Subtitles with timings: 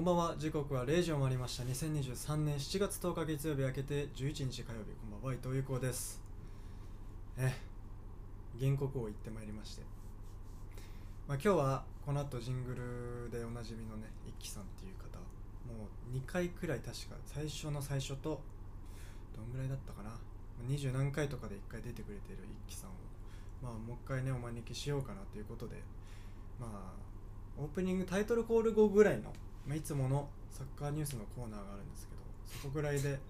[0.00, 0.34] こんばんは。
[0.38, 1.62] 時刻は0時を回りました。
[1.64, 4.96] 2023年7月10日月曜日明けて11日火曜日。
[4.96, 5.34] こんばんは。
[5.34, 6.22] 伊藤裕子です。
[7.36, 7.52] え
[8.58, 9.82] 原告を言ってまいりまして。
[11.28, 15.18] まあ今日はこの後ジングルでおなじみのね一輝さんっていう方
[15.68, 18.40] もう2回くらい確か最初の最初と
[19.36, 20.16] どんぐらいだったかな。
[20.66, 22.94] 二十何回とかで1回出てくれてる一輝さんを
[23.62, 25.76] まあもう一回ねお招きしようかなということで
[26.58, 29.30] まあオープニングタイトルコール後ぐらいの、
[29.70, 32.20] まあ、いつものサッカーニュースのコーナーがあるんですけど
[32.60, 33.20] そこぐらいで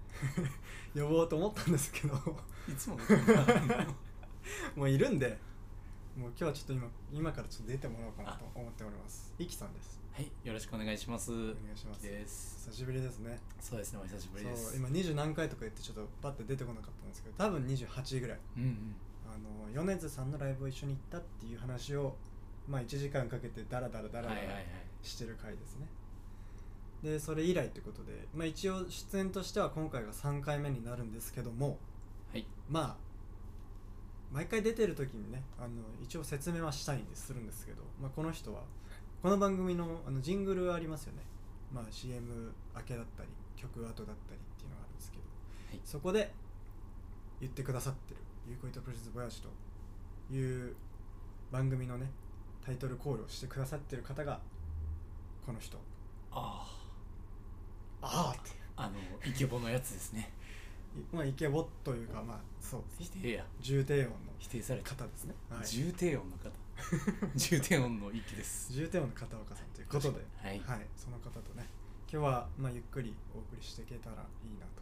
[0.99, 2.15] 呼ぼうと思ったんですけど。
[2.67, 3.03] いつもの
[4.75, 5.37] もういるんで
[6.17, 9.33] もう今日はちょっと今今からちょっと出てもらおうかなと思っております。
[9.37, 10.01] いきさんです。
[10.13, 11.31] はいよろしくお願いします。
[11.31, 12.01] おお願いします。
[12.01, 12.69] です。
[12.71, 13.39] 久しぶりですね。
[13.59, 14.75] そうですねお久しぶりです。
[14.75, 18.39] 今二十何回とか言ってちょっとパッて出てこなかったんですけど多分28ぐらい。
[18.57, 18.95] うんうん。
[19.31, 22.17] あの米津さんのライブを一緒に行ったっていう話を
[22.67, 24.65] まあ1時間かけてダラダラダラダラはいはいはい。
[25.03, 25.87] してる回ですね
[27.03, 31.79] でそれ以来ってことで、まあ、一応出演としては今回が3回目になるんですけども
[32.31, 32.45] はい。
[32.69, 32.95] まあ
[34.31, 35.69] 毎回出てる時にねあの
[36.01, 38.61] 一応説明はしたいんですするんですけど、まあ、この人は
[39.21, 41.23] この番組のあのジングルありますよね、
[41.73, 44.15] まあ、CM 明けだったり曲後だったりっ
[44.57, 45.23] ていうのがあるんですけど
[45.71, 45.81] はい。
[45.83, 46.31] そこで
[47.41, 49.49] 言ってくださってる「ゆうこいとプロレスボヤジ」と
[50.33, 50.75] いう
[51.51, 52.11] 番組のね
[52.63, 54.39] タイトルコールをしてくださってる方が
[55.45, 55.77] この人。
[56.31, 56.80] ああ
[58.01, 60.31] あってああのイケボのやつですね。
[60.95, 62.81] いまあイケボというかまあそう。
[62.99, 63.45] 否定や。
[63.59, 64.89] 重低音の否定された。
[64.89, 66.51] 方ですね、はい、重低音の方。
[67.35, 68.73] 重低音の息です。
[68.73, 70.25] 重低音の片岡さんということで。
[70.41, 70.61] はい。
[70.95, 71.67] その方とね。
[72.11, 74.81] 今日はまあゆっくりお送りしていけたらいいなと。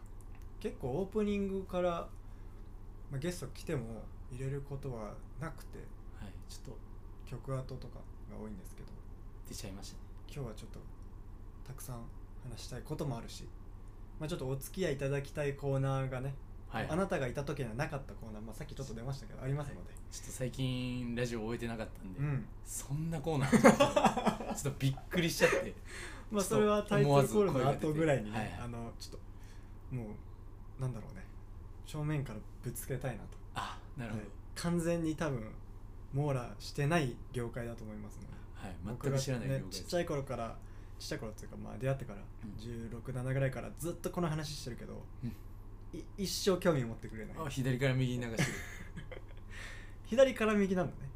[0.60, 2.10] 結構オープニングから、
[3.12, 5.80] まあ、ゲスト来ても入れることはなくて
[6.20, 6.34] はい。
[6.50, 6.78] ちょっと
[7.26, 8.00] 曲後とか
[8.32, 8.90] が多いんですけど。
[9.48, 10.04] 出ちゃいましたね。
[10.28, 10.80] 今日はちょっと
[11.66, 12.04] たくさん
[12.44, 13.48] 話したいこともあるし、
[14.20, 16.34] まあ、ちょっとお付き合いいただきたいコーナーがね、
[16.70, 22.46] はいあなたがいた時にはなかったコーナー、まあ、さっきちょっと出ましたけどありますので、ちょっと最近ラジオ終えてなかったんで、うん。
[22.64, 25.74] そんなコーナー ちょっとびっくりしちゃって。
[26.32, 28.60] まあそれはタイトルコールの後ぐらいにね、はいはい。
[28.66, 29.20] あのちょっ
[29.90, 30.16] とも
[30.78, 31.26] うなんだろうね。
[31.88, 34.24] 正面からぶつけたいなと、あなるほど。
[34.24, 34.32] はい。
[34.56, 35.52] 完全に多分
[36.14, 38.40] 網羅してない業界だと思いますので。
[38.60, 40.58] はい、全く知らないねちっちゃい頃から
[41.00, 43.00] ちっちゃい頃っていうかまあ出会ってからうん。
[43.00, 45.30] 167ぐらいからずっとこの話してるけど、うん。
[45.98, 47.36] い一生興味持ってくれない。
[47.40, 48.48] あ左から右に流してる。
[50.06, 51.10] 左から右なんだね。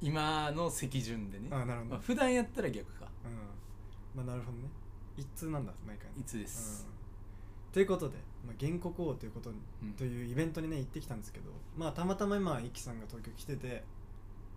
[0.00, 1.48] 今の席順でね。
[1.50, 3.08] あなるほど、まあ、普段やったら逆か。
[3.24, 3.28] う
[4.20, 4.26] ん。
[4.26, 4.68] まあなるほどね。
[5.16, 6.08] 一通なんだ毎回。
[6.18, 7.72] いつです、うん。
[7.72, 8.16] ということで、
[8.46, 9.92] まあ、原告王ということにうん。
[9.92, 13.84] というイベントにね行ってきたんですけどまあたまたま今イキさんが東京来てて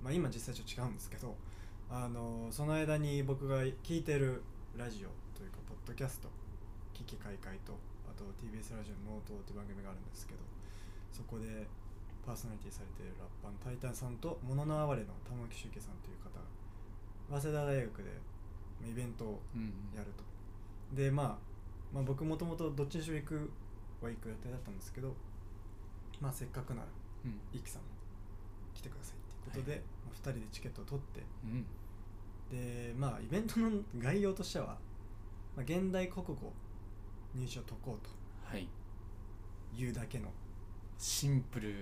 [0.04, 1.36] まあ今実際ちょっと違うんですけど
[1.90, 4.44] あのその間に僕が聞いてる
[4.76, 6.28] ラジオというかポッドキャスト
[6.94, 7.80] 「危機開会」と
[8.12, 10.40] あと TBS ラジオの「ノート」という番組があるんですけど
[11.14, 11.66] そこで
[12.26, 16.28] パーソナリティされているラッパーのタイタンさんと「もののあわれ」の玉木周家さんという方
[17.32, 18.20] が早稲田大学で
[18.82, 20.24] まあイベントをうんやると。
[20.94, 21.40] でまあ
[21.94, 23.50] まあ僕もともとどっちにしろ行く
[24.02, 25.16] は行く予定だったんですけど
[26.20, 26.88] まあせっかくなら
[27.24, 27.40] うん。
[27.54, 27.88] イキさんも
[28.74, 29.22] 来てくださいっ
[29.52, 31.66] ていうことで、まあ、2人でチケットを取ってうん
[32.52, 34.78] でまあイベントの概要としては、
[35.56, 36.36] まあ、現代国語
[37.34, 38.68] 入試を解こうはい。
[39.76, 40.30] というだけの
[40.98, 41.74] シンプル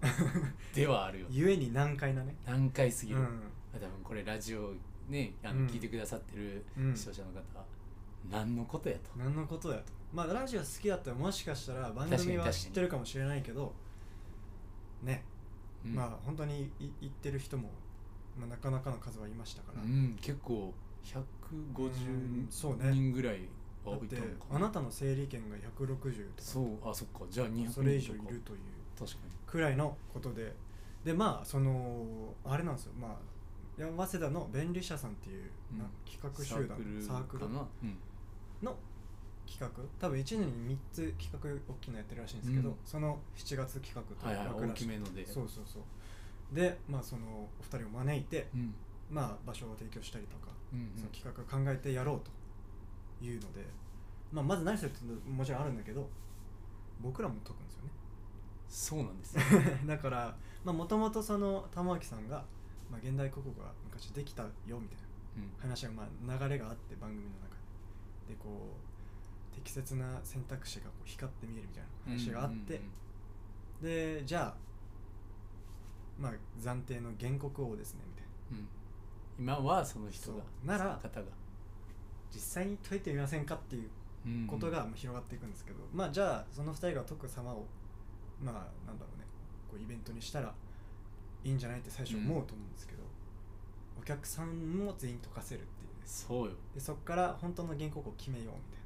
[0.74, 2.34] ではあるよゆえに難解なね。
[2.46, 3.40] 難解すぎる、うん。
[3.72, 4.72] 多分これラジオ
[5.08, 5.66] ねあうん。
[5.66, 6.96] の聞いてくださってるうん。
[6.96, 7.64] 視聴者の方は
[8.30, 9.84] 何のことやと、何のことやと。
[10.12, 12.64] まあラジオ好きだったらもしかしたら番確か組はに確かに。
[12.64, 13.72] 知ってるかもしれないけど
[15.02, 15.24] ね。
[15.84, 15.94] うん。
[15.94, 17.70] まあ本当にい言ってる人も、
[18.40, 22.92] まあ、なかなかの数はいましたから、うん結構うん150そうね。
[22.92, 23.40] 人ぐらい
[23.84, 26.14] だってはいたのかあなたの整理券が160とか。
[26.38, 27.20] そうあそっか。
[27.30, 28.58] じゃあ200それ以上いるという。
[28.98, 30.54] 確かくらいのことで。
[31.04, 32.92] でまあそのあれなんですよ。
[33.00, 33.16] まあ
[33.78, 35.78] 早稲田の便利社さんっていう、うん。
[35.78, 37.66] な企画に集団サークルの
[39.46, 39.68] 企画。
[39.98, 42.76] 多分1年に3つ企画大きいのやってるらしいんですけど、うん。
[42.84, 45.26] その7月企画とはいはい大きめので。
[45.26, 45.82] そうそうそう
[46.52, 48.74] でまあそのお二人を招いて、うん。
[49.10, 52.30] まあ場所を提供したりとかうんその企画を考えてやろうと
[53.24, 53.66] いうので、
[54.32, 56.08] まあ、まず何するっていうのももちろんあるんだけど
[57.00, 57.90] 僕らも解くんですよね。
[58.68, 59.42] そうなんですよ。
[59.86, 62.44] だからもともとその玉置さんが、
[62.90, 64.98] まあ、現代国語が昔できたよみたい
[65.38, 65.42] うん。
[65.56, 66.04] な話がま
[66.34, 67.56] あ流れがあって番組の中
[68.28, 68.34] で。
[68.34, 68.48] でこ
[69.52, 72.82] う適切な選択肢がこう光って見えるみたいな話があって、うん
[73.88, 74.16] うん。
[74.20, 74.69] でじゃあ
[76.20, 78.24] まあ暫定の原告王ですねみたい
[78.58, 78.58] な。
[78.58, 79.64] うん。
[79.64, 80.66] 今はその人がそう。
[80.66, 81.26] ならその方が。
[82.32, 83.90] 実際に解いてみませんかっていう
[84.26, 84.46] うん。
[84.46, 87.64] ことがまあ広がっていくんですけど、まあじゃあその2人が解く様を
[88.42, 88.54] まあ
[88.86, 89.24] なんだろうね
[89.70, 90.52] こうイベントにしたら
[91.42, 93.02] いいんじゃないって最初思うと思うんですけど、
[93.98, 96.02] お客さんも全員解かせるっていうね。
[96.04, 98.80] そうよ、でそこから本当の原告を決めようみたいな。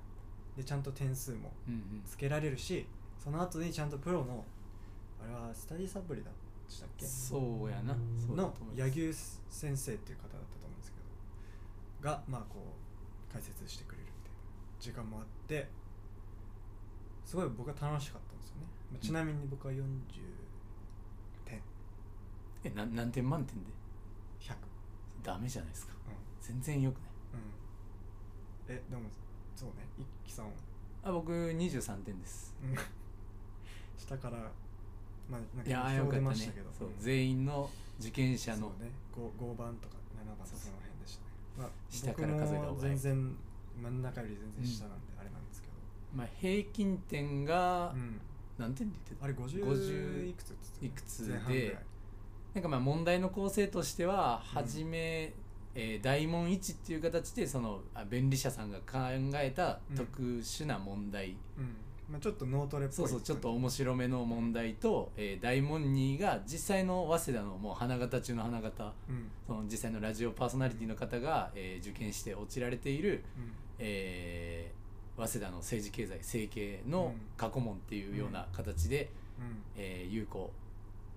[0.56, 2.86] でちゃんと点数もうんうん、つけられるし
[3.19, 4.44] その後にちゃんとプロの
[5.20, 6.31] あれはスタディサプリだ
[6.69, 7.06] したっけ？
[7.06, 7.94] そうやな。
[8.34, 10.99] の柳生先生っていう方だったと思うんですけ
[12.02, 12.08] ど。
[12.11, 12.75] がまあこ
[13.31, 14.38] う解説してくれるみたいな
[14.81, 15.69] 時間もあって
[17.25, 19.82] すごい僕は楽しかったんですよね、まあちなみに僕は40
[21.44, 21.61] 点。
[22.64, 23.70] えな何点満点で
[24.40, 24.55] ？100
[25.22, 25.94] ダメじゃないですか。
[26.06, 26.14] うん。
[26.40, 27.10] 全然よくない。
[28.69, 28.76] うん。
[28.76, 29.02] えでも
[29.56, 29.87] そうね。
[29.99, 30.52] 一輝さん
[31.02, 32.55] あ僕23点です。
[32.62, 32.75] うん。
[33.96, 34.50] 下から
[35.30, 36.18] まあなんいやかーよかったね。
[36.18, 36.70] 表出ましたけど。
[36.78, 38.68] そううん全員の受験者の。
[38.80, 38.90] ね。
[39.14, 41.28] 5, 5番とか7番とかその辺でしたね、
[41.58, 43.36] まあ、下から数えた方全然
[43.82, 45.72] 真ん中より全然下なんであれなんですけど、
[46.14, 48.20] まあ、平均点がうん。
[48.58, 49.24] 何点って言ってた？
[49.24, 51.76] あれ50 50いくついくつで
[52.54, 54.62] なんかまあ問題の構成としてはうん。
[54.62, 55.32] 初め、
[55.76, 58.98] えー大問1っていう形でそのあ便利者さんが考
[59.34, 59.96] えたうん。
[59.96, 61.76] 特殊な問題、うん
[62.10, 62.96] まあ、ちょっとノートレっぽい。
[62.96, 69.30] そうそうちょっと面白めの問題と、えー大問2が実際の早稲田のもう花形中の花形うん。
[69.46, 73.52] その実際のラジオパーソナリティの方が、えー受験して落ちられている、うん。
[73.78, 74.84] えー
[75.16, 77.20] 早稲田の政治経済政経のうん。
[77.36, 79.62] 過去問っていうような形で、うん。
[79.76, 80.50] えー、有効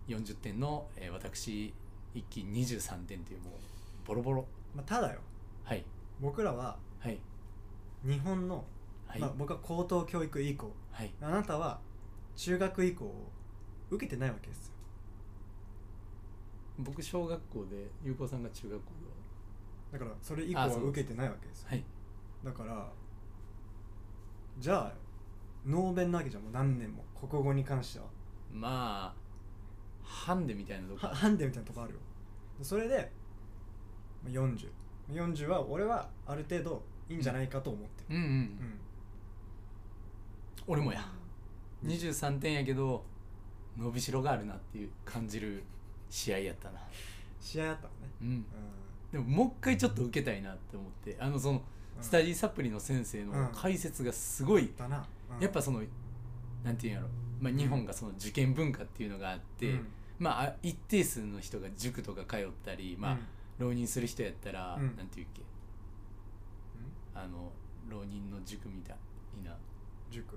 [0.07, 1.73] 40点の、えー私
[2.15, 4.45] 一期23点というもうボロボロ。
[4.75, 5.19] まあ、ただよ。
[5.63, 5.83] はい。
[6.21, 7.19] 僕らははい。
[8.05, 8.63] 日本の、
[9.07, 10.71] はい、まあ、僕は高等教育以降。
[10.91, 11.11] はい。
[11.21, 11.79] あなたは
[12.35, 13.31] 中学以降を
[13.89, 14.73] 受けてないわけですよ。
[16.79, 18.91] 僕小学校で有効さんが中学校
[19.91, 21.69] だからそれ以降は受けてないわけですよ。
[21.71, 21.85] ではい
[22.45, 22.87] だから
[24.59, 24.93] じゃあ
[25.65, 28.05] ノーベンなわけじゃんもう何年も国語に関しては。
[28.51, 29.13] まあ
[30.03, 31.07] ハンデみたいなとこ。
[31.07, 31.99] はハンデみたいなとこあるよ。
[32.61, 33.11] それで
[34.23, 34.69] まあ4040
[35.09, 38.79] 40は俺はある程度いいんじゃないかと思ってる、うんうん、うん
[40.67, 41.09] 俺もや。
[41.85, 43.03] 23点やけど
[43.77, 45.63] 伸びしろがあるなっていう感じる
[46.09, 46.79] 試合やったな。
[47.39, 48.09] 試合あったのね。
[48.21, 48.45] うん。
[49.11, 51.61] でももう一回ちょっと受けたいなって思ってあのその
[51.97, 52.03] うん。
[52.03, 53.49] スタディサプリの先生のうん。
[53.53, 54.69] 解説がすごい
[55.39, 55.81] やっぱその
[56.63, 57.07] なんていうんやろ、
[57.39, 59.87] まあ、日本がその受験文化っていうのがあって、うん。
[60.19, 63.19] まああ一定数の人が塾とか通ったり、まあうん。
[63.69, 64.95] 浪人する人やったら、うん。
[64.97, 65.41] なんていうっけ？
[67.15, 67.51] あの
[67.89, 68.95] 浪人の塾みたい
[69.45, 69.55] な。
[70.11, 70.35] 塾？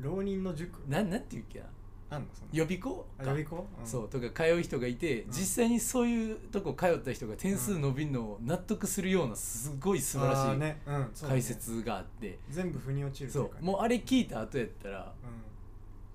[0.00, 0.78] 浪人の塾。
[0.88, 1.66] なんなんていうっけな？
[2.10, 2.48] あんのその。
[2.52, 3.22] 予備校か。
[3.22, 3.86] あ予備校、ん。
[3.86, 5.24] そうとか通う人がいて、ん。
[5.28, 10.80] 実際にそういうとこ通った人が点数伸びるのを納得するようなすごい素晴らしね。
[10.86, 11.40] うんそうだね。
[11.40, 13.48] 解説があって、全部腑に落ちるとそいう。
[13.48, 13.64] かねう。
[13.64, 15.14] もうあれ聞いた後やったら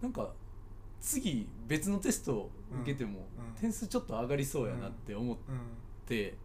[0.01, 0.31] うなんか
[1.01, 3.45] 次別のテストを受けてもうん。
[3.47, 3.53] うん。
[3.59, 5.39] 点数ちょっと上がりそうやなって思っん。
[5.39, 5.59] うん。
[6.05, 6.35] て、うん。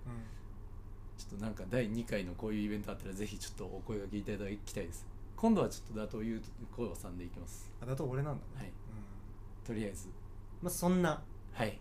[1.17, 6.41] ちょっとなんか第2回のこういうイベントあったらぜひちょっとお声掛けいただきたいです今度はちょっと打倒優
[6.75, 7.71] 子さんでいきます。
[7.83, 8.67] あだと俺なんだね、はい。
[8.67, 8.73] うん。
[9.67, 10.09] とりあえず。
[10.63, 11.23] まあそんな
[11.53, 11.79] はい。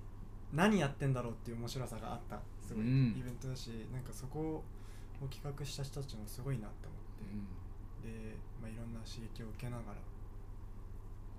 [0.52, 2.40] 何やってんだろうっていう面白さがあった。
[2.66, 3.16] すごいうん。
[3.18, 4.64] イベントだし、なんかそこを
[5.30, 7.00] 企画した人たちもすごいなって思っ
[8.04, 9.98] て、で、まあ、いろんな刺激を受けながら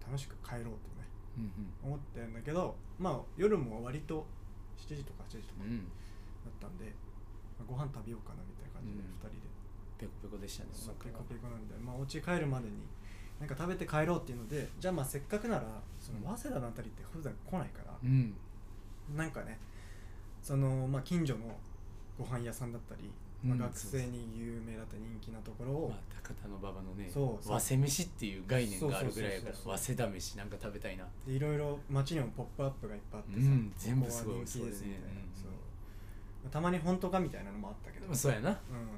[0.06, 1.04] 楽しく帰ろうとね
[1.37, 1.52] うん
[1.85, 4.26] 思ってるんだけどまあ夜も割と
[4.78, 5.71] 7時とか8時とかうん。
[5.71, 5.92] うん
[6.44, 6.92] だったんで、
[7.56, 9.16] まあ、ご飯食べようかなみたいな感じでうん。
[9.16, 9.49] 2人で、
[9.99, 10.71] ペコペコでしたね
[11.03, 12.75] ペコペコなんで、まあ、お家帰るまでに。
[13.41, 15.65] なんか食べて帰ろうっていうのでじゃあまあせっかくなら
[15.99, 18.33] その早稲田のあたりって普段来ないから、うん。
[19.17, 19.59] なんかね
[20.41, 21.41] その、まあ、近所の
[22.19, 23.11] ご飯屋さんだったり、
[23.43, 31.05] まあうん学生に有名だったり人気なところを、まあ、高田馬場のねそう早稲飯っていう概念があるぐらいやから早稲田飯なんか食べたいな。
[31.27, 35.29] でいろいろ街にもポップアップがいっぱいあってさ、うん全部すごい人気ですみたいね。
[35.35, 35.51] そう
[36.51, 38.51] たまに本当かみたいなのもあったけど、そうやな。
[38.51, 38.57] うん。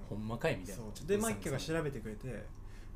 [0.09, 0.83] ほんまかいみたいな。
[1.07, 2.45] でマッキーが調べてくれて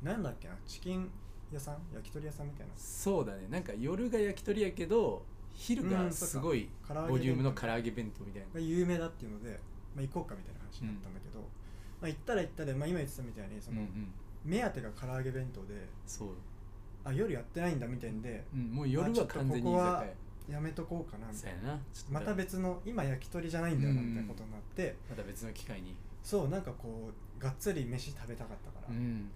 [0.01, 0.55] なんだっけな？
[0.67, 1.09] チキン
[1.51, 1.77] 屋さん？
[1.93, 2.73] 焼き鳥屋さんみたいな。
[2.75, 3.47] そうだね。
[3.49, 6.11] なんか夜が焼き鳥やけど昼がうん。
[6.11, 6.69] すごい
[7.07, 8.47] ボリュームの唐揚げ弁当みたいな。
[8.53, 9.59] が有名だっていうので、
[9.95, 11.39] まあ、行こうかみたいな話になったんだけど、
[12.01, 14.13] まあ、行ったら行ったで、まあ、今言ってたみたいにその、うんうん。
[14.43, 16.29] 目当てが唐揚げ弁当でそう、
[17.05, 20.13] あ夜やってないんだみたいんでうん、もう夜は完全に居酒屋
[20.51, 21.79] やめとこうかなみたいな。
[21.93, 22.13] ちょっと。
[22.13, 25.95] なまた別の今焼き鳥じゃないんだよなみたいなことになって、また別の機会に。
[26.23, 29.29] そうなんかこうがっつり飯食べたかったから、うん。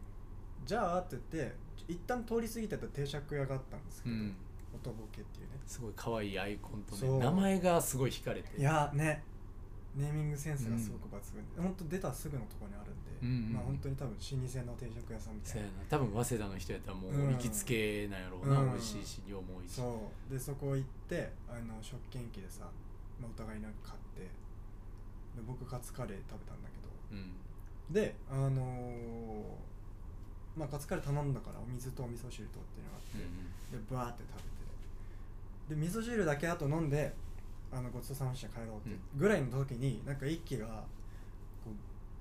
[0.65, 1.55] じゃあって言って
[1.87, 4.35] 一旦通り過ぎてた定食屋があったんですけど、うん。
[4.75, 5.53] 音ボケっていうね。
[5.65, 7.19] すごい可愛いアイコンとそう。
[7.19, 8.59] ね名前がすごい惹かれて。
[8.59, 9.23] いやね。
[9.95, 13.53] ネーミングセンスがすごく抜群で、ほんと出たすぐのところにあるんで、うんうん。
[13.53, 15.67] まあ本当に多分老舗の定食屋さんみたいな。
[15.89, 17.33] 多分早稲田の人やったらもううん。
[17.33, 18.71] 行きつけなんやろうな、うん。
[18.71, 19.75] 美味しいし量も多いし。
[19.75, 20.33] そう。
[20.33, 22.65] でそこ行ってあの食券機でさ、
[23.19, 24.29] まあ、お互いなんか買ってで
[25.45, 26.89] 僕カツカレー食べたんだけど。
[27.11, 27.93] うん。
[27.93, 34.37] であのーまあカツカレー頼んだからお水とお味噌汁とっていうのがあって、うんでバーって食
[35.67, 35.81] べて。
[35.81, 37.13] で味噌汁だけあと飲んで
[37.71, 40.83] あのごちそうさまでした帰ろうってぐらいの時になんか一気が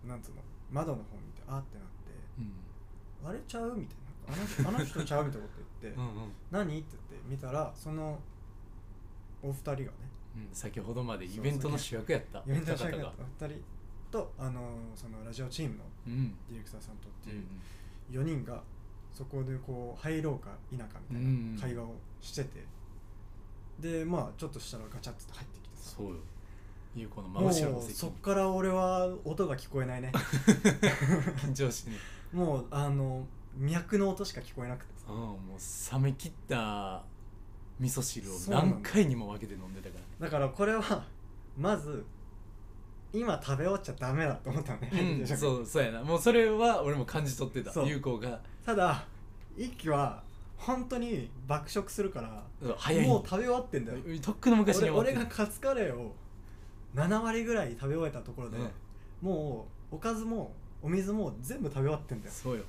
[0.07, 3.29] なんつうの窓の方見てあってなってうん。
[3.29, 3.97] あれちゃうみたい
[4.37, 6.33] なあの あの人ちゃうみたいなこと言って、うんうん。
[6.51, 6.79] 何？
[6.81, 8.19] って言って見たらその
[9.43, 9.87] お二人がね
[10.37, 13.65] うん先ほどまでイベントの主役やったイベントの社お二方が員がお二人
[14.11, 16.37] とあのそのラジオチームのうん。
[16.49, 18.63] ディレクターさんとってうんいう4人が
[19.13, 22.65] そこでこう入ろうか否かみたいな会話をしてて、
[23.79, 25.97] でまあちょっとしたらガチャッて入ってきてさ。
[25.97, 26.17] そうよ
[26.95, 27.95] 優子の真後ろの席。
[27.95, 30.13] そっから俺は音が聞こえないね。
[31.39, 31.97] 緊張してね
[32.33, 34.95] もうあの脈の音しか聞こえなくて。
[35.07, 37.03] さうんもう冷め切った
[37.81, 41.05] 味噌汁を何回にも分けて飲んでたからだからこれは
[41.59, 42.05] まず
[43.13, 46.03] 今食べ終わっちゃダメだと思ったのね、うん、そうそうやな。
[46.03, 48.41] もうそれは俺も感じ取ってた優子が。
[48.65, 49.05] ただ
[49.57, 50.23] 一気は
[50.57, 52.43] 本当に爆食するから
[53.03, 53.99] もう食べ終わってんだよ。
[54.21, 56.15] とっくの昔に俺がカツカレーを
[56.95, 58.71] 7割ぐらい食べ終えたところで、うん。
[59.23, 62.33] もうおかずもお水も全部食べ終わってんだよ。
[62.33, 62.65] そうよ。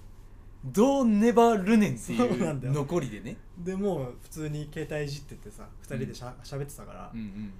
[0.66, 2.30] どう粘るねんっていそう
[2.62, 3.38] 残りでね。
[3.60, 7.54] でもう普通に携帯いじっててさ2人でしゃ、喋ってたからうん、うん。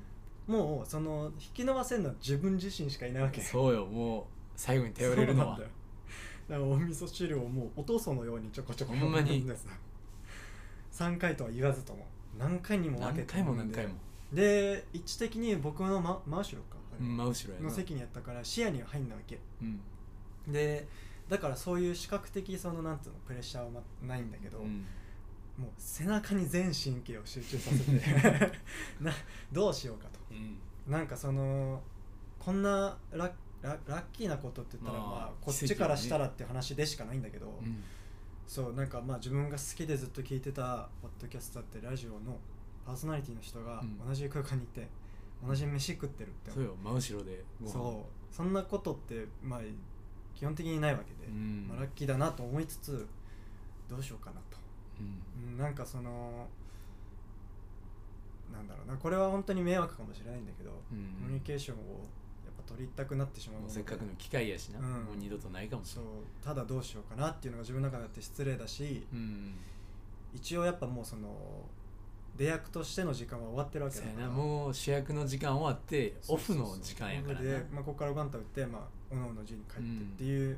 [0.56, 3.42] もうその引き伸ばせるのは自分自身しかいないわけ。
[3.42, 4.24] そうよもう
[4.56, 5.60] 最後に頼れるのは。
[5.60, 5.70] だか
[6.50, 9.70] らお味噌汁をもうおとそのようにちょこちょこ飲んでさ。
[10.92, 12.08] 3回とは言わずとも
[12.40, 13.94] 何回にも分けて何回も何回も
[14.34, 17.70] で位置的に僕の真真後ろか、真後ろやな。
[17.70, 19.40] の席にやったから視野には入んないわけ。
[19.62, 19.82] うん。
[20.52, 20.88] で
[21.30, 24.86] だからそういう視覚的そのなんていうのプレッシャーはまないんだけど、うん。
[25.58, 28.52] もう背中に全神経を集中させて
[29.00, 29.12] な
[29.52, 30.20] どうしようかと。
[30.32, 30.58] うん。
[30.88, 31.82] なんかその
[32.40, 37.84] こんなラッララッキーなことって言ったらまあまあこっちからしたらっていう話でしかないんだけど、うん。
[38.46, 42.38] そうなんかまあ自分が好きでずっと聞いてたポッドキャストだってラジオの
[42.86, 44.08] パーソナリティの人がうん。
[44.08, 44.88] 同じ空間にいて、
[45.46, 48.36] 同じ飯食ってるってそうよ真後ろでそう。
[48.36, 49.60] そんなことってまあ
[50.36, 51.68] 基本的にないわけで、うん。
[51.70, 53.08] まあ、ラッキーだなと思いつつ
[53.90, 54.58] どうしようかなと、
[55.00, 55.52] うん。
[55.54, 56.48] うん、なんかその
[58.54, 61.16] なんだろうなこれは本当に迷惑かもしれないんだけど、うん。
[61.22, 64.86] コミュニケーションをやっぱ取りたくなってしまうせっかくの機会やしな、うん。
[64.86, 66.10] もう二度とないかもしそれう。
[66.44, 69.56] ただどうしようかなっていうのが自分の中であって失礼だしないうん。
[70.34, 71.30] 一応やっぱもうその
[72.38, 74.28] 出役としての時間は終わってるわけだから。
[74.28, 74.34] な。
[74.34, 80.58] もう主役の時間終わってオフの時間やからで、まあ、ここからガンタ打って、まあ、おのおの陣に帰ってっていう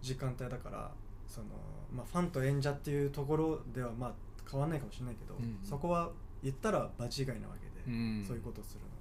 [0.00, 0.90] 時間帯だから、
[1.26, 1.46] その
[1.94, 4.12] まあ、ファンと演者っていうところではまあ
[4.50, 5.58] 変わんないかもしれないけど、うん。
[5.62, 6.10] そこは
[6.42, 7.54] 言ったら場違いなわ
[7.84, 8.24] けで、うん。
[8.26, 8.94] そういうことをするのは。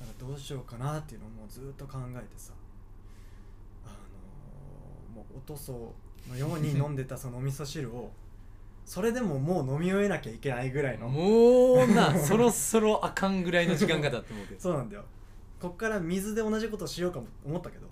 [0.00, 2.52] だからどうしようかなっていうのをもうずっと考えてさ
[3.84, 5.94] あのーもうおとそ
[6.28, 8.10] のように飲んでたそのお味噌汁を
[8.84, 11.08] それでももう飲み終えなきゃいけないぐらいの。
[11.08, 15.04] もうなそろそろあかんぐらいの時間が経ってもうてそうなんだよ。
[15.60, 17.86] こっから水で同じことしようかも思ったけど。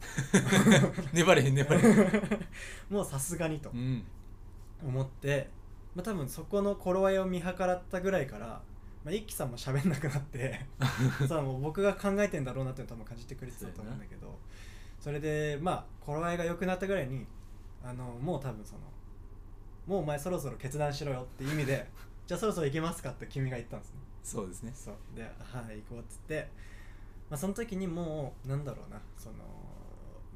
[1.12, 2.10] 粘れへん粘れへん。
[2.90, 4.02] もうさすがにとうん。
[4.84, 5.48] 思って、
[5.94, 8.46] まあ、多分そこの頃合いを見計らったぐらいから、
[9.04, 10.66] まあ、一輝さんも喋んなくなって
[11.28, 14.38] さもう僕が考えてんだろうなっていうのを多分感じてくれてたと思うんだけど
[14.98, 17.26] それでまあ頃合いが良くなったぐらいに
[17.84, 18.80] あのもう多分その
[19.90, 21.90] もうお前そろそろ決断しろよって意味で
[22.24, 23.98] じゃあそろそろ行けますかって君が言ったんですね。
[24.22, 24.72] そうですね。
[24.72, 24.94] そう。
[25.16, 26.48] で「はい行こう」っつって、
[27.28, 29.00] まあ、その時にもうなんだろうな。
[29.18, 29.36] その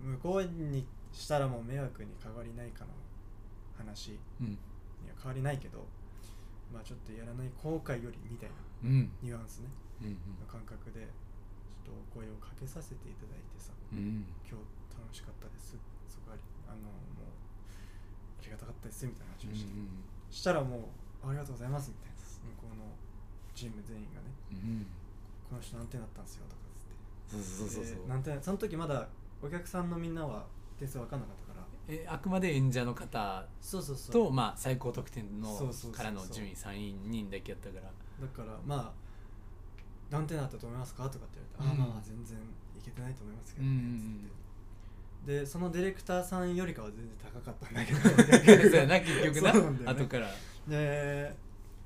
[0.02, 2.90] 向こうにしたらもう迷惑に変わりないかの
[3.78, 4.18] 話。
[4.40, 4.49] うん。
[4.49, 4.56] に
[5.11, 5.87] は変わりないけど
[6.73, 9.12] まあちょっとやらない後悔よりみたいなうん。
[9.23, 9.68] ニュアンスね。
[10.02, 11.06] うんの感覚で
[11.70, 13.73] ちょっとお声をかけさせていただいてさ。
[13.92, 14.26] うんうん。
[14.42, 15.78] 今日楽しかったです。
[16.08, 16.90] そこありあの
[18.47, 19.73] りがたかったですみたいな話をして、
[20.31, 20.89] したらも
[21.23, 22.15] うありがとうございますみたいな。
[22.45, 22.85] 向こうの
[23.55, 24.29] チーム全員がね。
[24.53, 24.87] うん
[25.49, 27.45] この人何点だったんですよとかっつって。
[27.45, 28.07] そうそうそうそう。
[28.07, 29.09] で何点その時まだ
[29.43, 30.45] お客さんのみんなは
[30.79, 31.67] 点数分かんなかったから。
[31.87, 34.13] えあくまで演者の方そうそうそう。
[34.13, 35.49] と、まあ、最高得点の
[35.93, 37.83] からの順位3人だけやったから。
[37.83, 38.93] だからまあ
[40.11, 41.09] 何点だったと思いますか？
[41.09, 41.87] とかって言われて、うん。
[41.87, 43.99] ああまあ全然いけてないと思いますけどね、うんうんうん。
[43.99, 44.44] つって
[45.26, 47.95] でそのディレクターさんよりかは全然高かったんだけ
[48.69, 49.52] そうやどな結局な。
[49.52, 50.02] なんだよね。
[50.02, 50.28] 後から。
[50.69, 51.37] で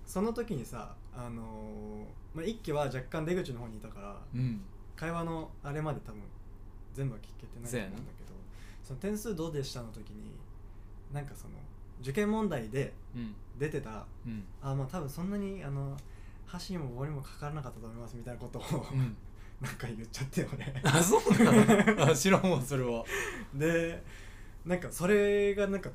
[0.07, 4.61] その時にさあのーまあ、一期は若干出口の方にいたからうん。
[4.97, 6.21] 会話のあれまで多分
[6.93, 8.31] 全部は聞けてないと思うんだけど
[8.83, 10.37] その点数どうでしたの時に
[11.13, 11.55] なんかその
[12.01, 13.35] 受験問題でうん。
[13.59, 14.45] 出てたうん。
[14.63, 15.97] あまあ多分そんなにあの
[16.47, 19.17] 箸にも棒にもかからなかったと思いますみたいなことを、うん
[19.61, 20.73] なんか言っちゃって俺。
[20.85, 22.11] あそうなの？
[22.11, 23.05] あ知らんわそれは。
[23.55, 24.03] で
[24.65, 25.91] なんかそれがなんか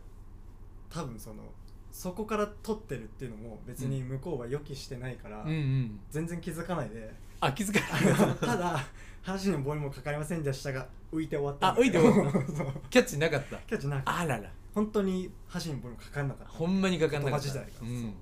[0.90, 1.44] 多分その
[1.92, 6.00] そこから取ってるっていうのも別に向こうは予期してないから、うんうん。
[6.10, 7.14] 全然気づかないで。
[7.40, 8.38] あ気づかあのない。
[8.42, 8.86] ただ
[9.22, 11.70] 箸の棒にもかかりませんでしたが浮いて終わった。
[11.70, 12.54] あ浮いて終わった。
[12.56, 12.74] そう。
[12.90, 13.58] キャッチなかった。
[13.58, 14.52] キャッチなくてあらら。
[14.74, 16.52] 本当に箸に棒にもかかんなかった。
[16.52, 18.14] ほんまにかかんなかった言葉自体がうん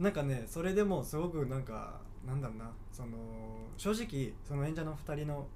[0.00, 3.18] なんかねそれでもすごくなんかなんだろうなその
[3.76, 5.46] 正直その演者の2人の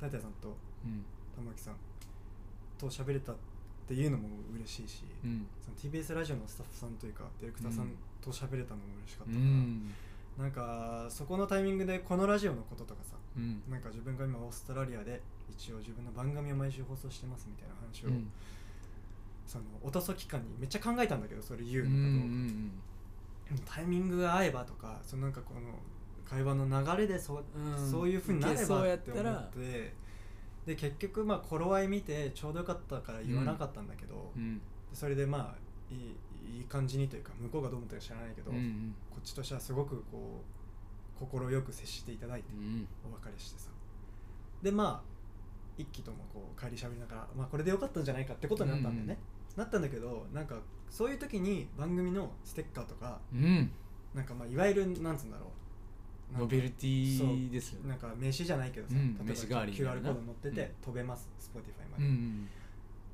[0.00, 1.04] 大太さんとうん。
[1.36, 1.74] 玉木さん
[2.78, 3.36] と喋れたっ
[3.86, 5.46] ていうのも嬉しいし、うん。
[5.60, 9.94] その TBS ラジオのスタッフさんというかディレクターさんと喋れたのも嬉しかっうたから、ん。
[10.38, 13.62] なんかそこのタイミングでこのラジオのこととかさうん。
[13.70, 15.20] なんか自分が今オーストラリアで
[15.50, 18.30] 一応自分の番組を毎週放送してますみたいな話を、うん。
[19.46, 22.72] そのおとそ期間にめっちゃ考えたんだけどそれ言うのかどうか、ん
[23.64, 25.60] タイミングが合えばとかそのなんかこの
[26.28, 27.90] 会話の流れでそう,、うん。
[27.90, 29.94] そういうふうになればって思やって。
[30.66, 34.60] で結局まあ頃合い見てちょうどよかったから言わなかったんだけど、うん。
[34.92, 38.94] それでまあいいいい感じにというか向こうがどう思ったか知らないけど、うんうん。
[39.10, 40.42] こっちとしてはすごくこ
[41.20, 43.70] う快く接していただいてうんお別れしてさ。
[44.62, 45.18] でまあ
[45.78, 49.16] 一気ともこう帰りしゃべりながら、まあ、これでよかったんじゃないかってことになったんだよね、
[49.56, 50.56] なったんだけどなんか
[50.90, 53.70] そういう時に番組のステッカーとかうん。
[54.14, 55.48] なんかまあいわゆるなんつうんだろう
[56.36, 57.90] ノベルティですよね。
[57.90, 60.68] なんか名刺じゃないけどさ、うん例えば QR コード載ってて、うん。
[60.84, 62.48] 飛べます Spotify まで、うん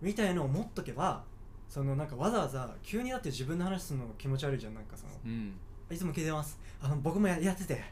[0.03, 1.23] みたいのを持っとけば
[1.69, 5.13] そのなんかわざわざ急になって自分の話するの気持ち悪いじゃんなんかその。
[5.25, 5.55] うん。
[5.91, 6.59] いつも聞いてます。
[6.81, 7.83] あの僕もややってて。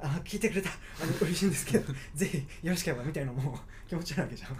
[0.00, 0.70] あ聞いてくれた。
[0.70, 1.92] あの嬉しいんですけど。
[2.14, 4.56] ぜひよろしければみたいなのも気持ち悪いわけじゃん。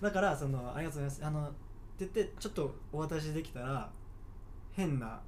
[0.00, 1.24] だからそのありがとうございます。
[1.24, 1.56] あのって
[2.00, 3.90] 言ってちょっとお渡しできたら
[4.72, 5.20] 変な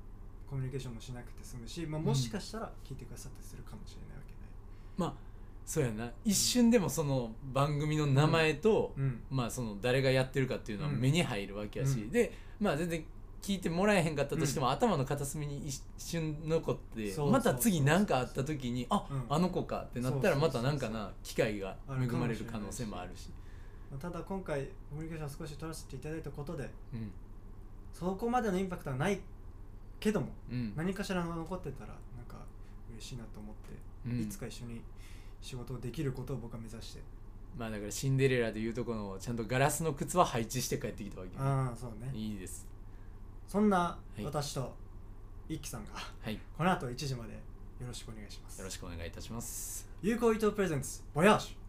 [0.49, 4.04] コミュニケーションもしなくて済むし、まあ、もしかしたら聞いてくださったりするかもしれない
[4.97, 5.15] まあ
[5.65, 6.11] そうやな。
[6.25, 9.21] 一瞬でもその番組の名前と、うん。
[9.31, 11.01] まあその誰がやってるかっていうのはうん。
[11.01, 12.11] 目に入るわけやし、うん。
[12.11, 13.05] でまあ全然
[13.41, 19.25] 聞いてもらえへんかったとしても、頭の片隅に一瞬残ってまた次何かあった時にあ、うん。
[19.29, 23.31] あの子かってなったらまたなんかな機会が恵まれる可能性もあるし。
[23.91, 27.11] まあただ今回コミュニケーションを少し取らせていただいたことでうん。
[27.93, 29.19] そこまでのインパクトはない
[29.99, 30.75] けどもうん。
[30.77, 32.45] 何かしらが残ってたらなんか
[32.93, 34.83] 嬉しいなと思って、うんいつか一緒に
[35.41, 37.01] 仕事をできることを僕は目指して。
[37.57, 42.11] まあだからシンデレラでいうとこのちゃんとガラスの靴は配置して帰ってきたわけねああそうね。
[42.13, 42.67] いいです。
[43.47, 44.25] そんなはい。
[44.25, 44.75] 私と
[45.49, 46.35] 一輝さんがはい。
[46.35, 47.39] よこの後1時までよ
[47.87, 48.63] ろしくお願いします。
[48.63, 49.89] ろしくお願いいたします。
[50.03, 51.65] 有効伊藤プレゼンツボヤージュ。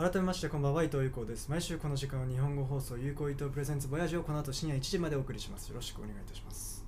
[0.00, 1.50] 改めましてこんばんは伊藤有効です。
[1.50, 5.68] 毎週この時間は日本語放送有効伊藤プレゼンツボヤージュをこの後深夜1時までお送りします。
[5.68, 6.79] よろしくお願いいたします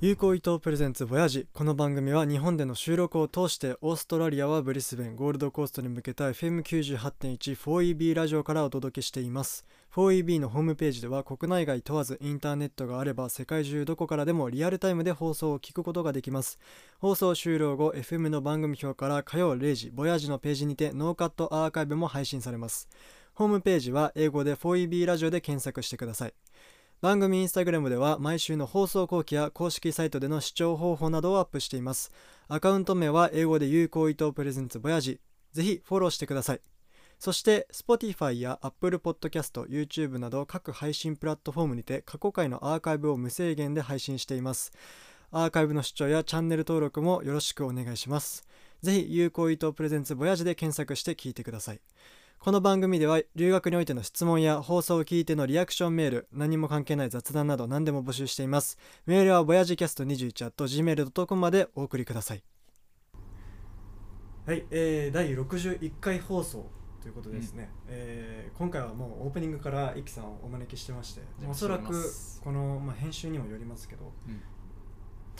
[0.00, 1.48] 有効伊藤プレゼンツボヤジ。
[1.52, 9.66] この番組は日本での収録を通してオーストラリアはブリスベンゴールドコーストに向けた FM98.14EB ラジオからお届けしています。
[9.96, 16.60] 4EB のホームページでは国内外問わずインターネットがあれば世界中どこからでもリアルタイムで放送を聞くことができます。
[17.00, 22.88] 放送終了後 FM の番組表から火曜0時ボヤジのページにてノーカットアーカイブも配信されます。
[23.34, 26.34] ホームページは英語で 4EB ラジオで検索してください。
[27.00, 32.10] 番組インスタグラムでは毎週の放送後期や公式サイトでの視聴方法などをアップしています。
[32.48, 35.20] アカウント名は英語で有効伊藤プレゼンツボヤジ
[35.52, 36.60] ぜひフォローしてください。
[37.20, 44.72] そして Spotify や Apple Podcast、YouTube など各配信プラットフォームにて過去回のアーカイブを無制限で配信しています。
[45.30, 48.44] アーカイブの視聴やチャンネル登録もよろしくお願いします。
[48.82, 51.80] ぜひ有効伊藤プレゼンツボヤジで検索して聞いてください。
[52.40, 58.78] この番組では留学においての質問や放送を聞いてのリアクションメール何も関係ない雑談など何でも募集しています。
[59.06, 62.42] メールはボヤジキャスト21 gmail.com までお送りください。
[64.46, 66.70] はい、えー、第61回放送
[67.02, 74.40] ということですね、えー今回はもうオープニングからイキさんをお招きしてましておそらくこの、まあ、編集にもよりますけどうん。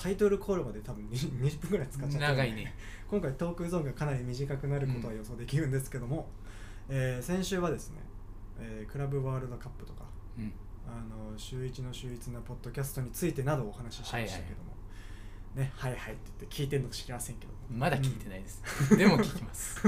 [0.01, 2.75] タイトルコールまで多分20 20分ぐらい使っちゃったんで長いね。
[3.11, 6.29] 今回トークゾーンがかなり短くなることは予想できるんですけども、
[6.89, 7.99] えー先週はですね、
[8.59, 10.05] えークラブワールドカップとか
[10.39, 10.53] うん。
[10.87, 10.93] あ
[11.33, 14.73] の週一の秀逸なポッドキャストについてなどお話ししましたけども、
[15.55, 17.59] ねはいはいって言って聞いてるのか知りませんけども。
[17.71, 18.63] まだ聞いてないです、
[18.97, 19.83] でも聞きます。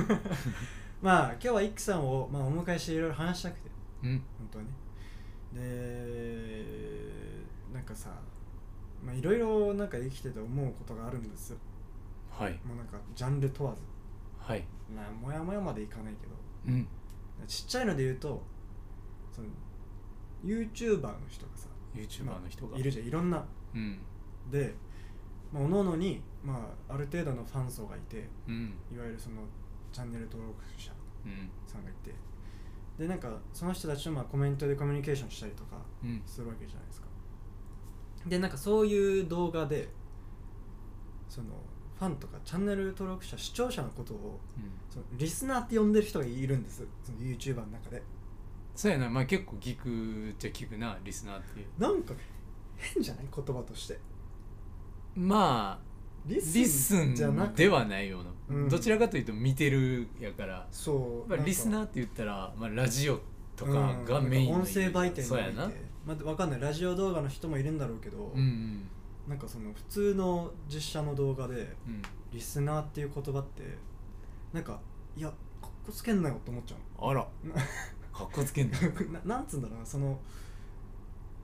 [1.00, 3.70] まあ今日はイックさんを、まあ、お迎えしていろいろ話したくて
[4.02, 4.22] うん。
[4.38, 4.70] 本当はね
[5.54, 8.10] でなんかさ
[9.02, 11.58] まあいろいろなんか生きてて思うことがあるんですよ。
[12.30, 12.52] はい。
[12.64, 13.82] もうなんかジャンル問わず。
[14.38, 14.64] はい。
[14.94, 16.34] まあもやもやまでいかないけど
[16.66, 16.86] うん。
[17.46, 18.42] ちっちゃいので言うと
[19.32, 19.48] その
[20.44, 22.78] YouTuber の人がさ YouTuber の人が。
[22.78, 23.06] いるじゃん。
[23.06, 23.44] いろんな。
[23.74, 23.98] うん。
[24.50, 24.74] で、
[25.52, 28.74] まあ、各々に、まあ、ある程度のファン層がいてうん。
[28.94, 29.36] いわゆるその
[29.92, 30.92] チャンネル登録者
[31.24, 31.50] うん。
[31.66, 32.14] さんがいて。
[32.98, 36.22] でなんかその人たちとまあコメントでコミュニケーションしたりとかうん。
[36.26, 37.06] するわけじゃないですか。
[38.26, 39.88] でなんかそういう動画で
[41.28, 41.48] その
[42.00, 44.64] ファンとかチャンネル登録者視聴者のことをうん。
[44.88, 46.82] そのリスナーって呼んでる人がいるんです。
[47.04, 48.02] その YouTuber の中で。
[48.74, 49.10] そうやな。
[49.10, 51.66] まあ結構聞くっちゃ聞くなリスナーっていう。
[51.78, 52.14] なんか
[52.78, 53.26] 変じゃない？
[53.30, 53.98] 言葉として。
[55.14, 55.78] まあ
[56.26, 58.68] リリスじゃなくンではないような、うん。
[58.70, 63.20] どちらかというと見てるやから、そうまあ、リスナーーって言ったら、まあ、ラジオ
[63.56, 65.70] とかがメインの音声媒体そうやな。
[66.06, 66.60] まあ、わかんない。
[66.60, 68.88] ラジオ動画の人もいるんだろうけど、うんうん
[69.28, 72.02] なんかその普通の実写の動画でうん。
[72.32, 73.76] リスナーっていう言葉って
[74.52, 74.80] なんか
[75.16, 75.34] いやか
[75.66, 77.26] っこつけんなよって思っちゃうあら。
[78.12, 80.20] かっこつけんなのななんつうんだろうなその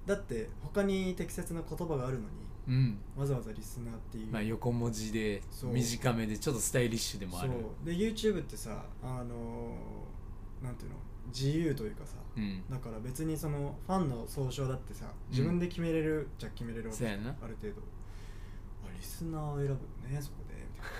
[0.07, 2.29] だって他に適切な言葉があるのに
[2.69, 2.99] うん。
[3.17, 7.53] わざわざリスナーっていう、まあ横文字で短めでちょっとスタイリッシュでもある。
[7.85, 10.97] で YouTube ってさあのーなんていうの？
[11.29, 12.63] 自由というかさうん。
[12.71, 17.21] だから別にそのファンの総称だってさ自分で決めれるじゃ決めれるわけじある
[17.61, 17.81] 程度。
[18.85, 19.77] あリスナーを選ぶの
[20.09, 20.55] ねそこで。
[20.55, 20.93] みたいな。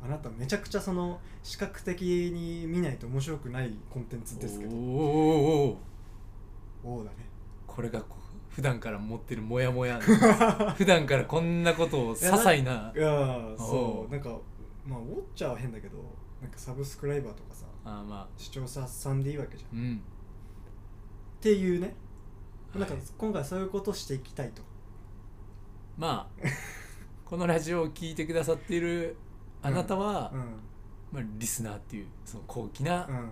[0.00, 4.76] あなためちゃくちゃその視覚的に見ないと面白くないコンテンツですけど。
[4.76, 4.86] おーおー
[5.70, 5.76] おー。
[6.84, 7.16] おおだね。
[7.66, 9.98] これがこう普段から持ってるモヤモヤ。
[10.76, 12.92] 普段からこんなことを些細な。
[12.94, 14.10] いやそうう。
[14.10, 14.30] なんか
[14.86, 15.98] まあウォッチャーは変だけど
[16.40, 18.28] なんかサブスクライバーとかさあーまあ。
[18.36, 19.78] 視聴者さんでいいわけじゃん。
[19.78, 20.02] っうん。
[21.40, 21.94] ていうね。
[22.74, 24.62] なんかはい今回そういうことしていきたいと。
[25.96, 26.46] まあ
[27.24, 29.16] このラジオを聞いてくださっている
[29.62, 30.40] あなたは、うん。
[31.12, 33.30] まあ、リスナーっていうその高貴なうん。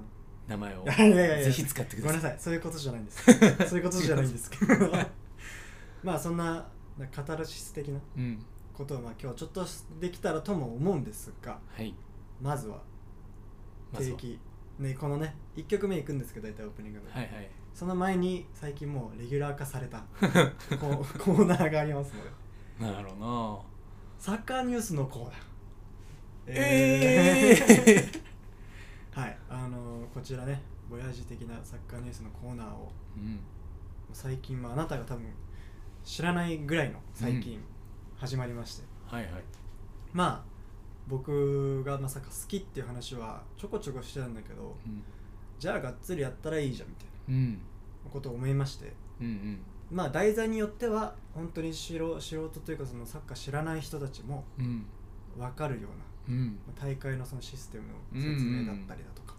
[0.48, 2.18] 名前をいやいやいやぜひ使ってください。
[2.18, 2.40] ごめんなさい。
[2.40, 3.24] そういうことじゃないんです。
[3.68, 4.74] そういうことじゃないんですけど。
[6.04, 6.66] まあそんな
[6.96, 8.44] なんかカタルシス的なうん。
[8.72, 9.64] ことをまあ今日ちょっと
[10.00, 11.94] できたらとも思うんですがはい。
[12.40, 12.80] まずは
[13.92, 14.16] まずは。
[14.16, 14.38] 定期、
[14.78, 17.00] ねこのね1曲目いくんですけど大体オープニング。
[17.00, 17.50] で、はいはい。
[17.74, 20.04] その前に最近もうレギュラー化された。
[20.80, 22.24] こうコーナーがありますの
[22.88, 22.92] で。
[22.92, 23.64] なるほど。
[24.18, 25.32] サッカーニュースのコーナー。
[26.48, 28.08] え
[29.12, 32.92] はいあのーこちらねボヤージ的なサッカーニュースのコーナーを。
[33.18, 33.40] ーうん。
[34.12, 35.26] 最近、まあ、あなたが多分
[36.04, 37.60] 知らないぐらいの最近
[38.16, 39.44] 始まりまして、はいはい。
[40.12, 40.55] まあ
[41.06, 45.02] 僕がまさか好きっていう話はちょこちょこしてたんだけどうん。
[45.58, 47.52] じゃあがっつりやったらいいじゃんみたいうん。
[48.04, 48.92] なことを思いまして。
[49.20, 49.60] うんうん。
[49.90, 54.84] まあ題材によっては本当に素人素人というかそのサッカー知らない人たちもうん。
[55.38, 55.88] 分かるよ
[56.28, 56.58] うなうん。
[56.66, 57.84] まあ大会のそのシステム
[58.20, 59.34] の説明だったりだとか、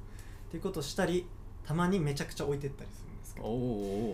[0.47, 1.27] っていうことをしたり
[1.65, 3.43] たまにめちゃくちゃ置いてったりするんですけお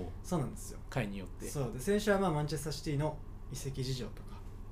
[0.05, 0.79] どそうなんですよ。
[0.89, 1.47] 回によって。
[1.47, 1.71] そう。
[1.71, 3.15] で先週はまあマンチェスターシティの
[3.51, 4.29] 移籍事情とか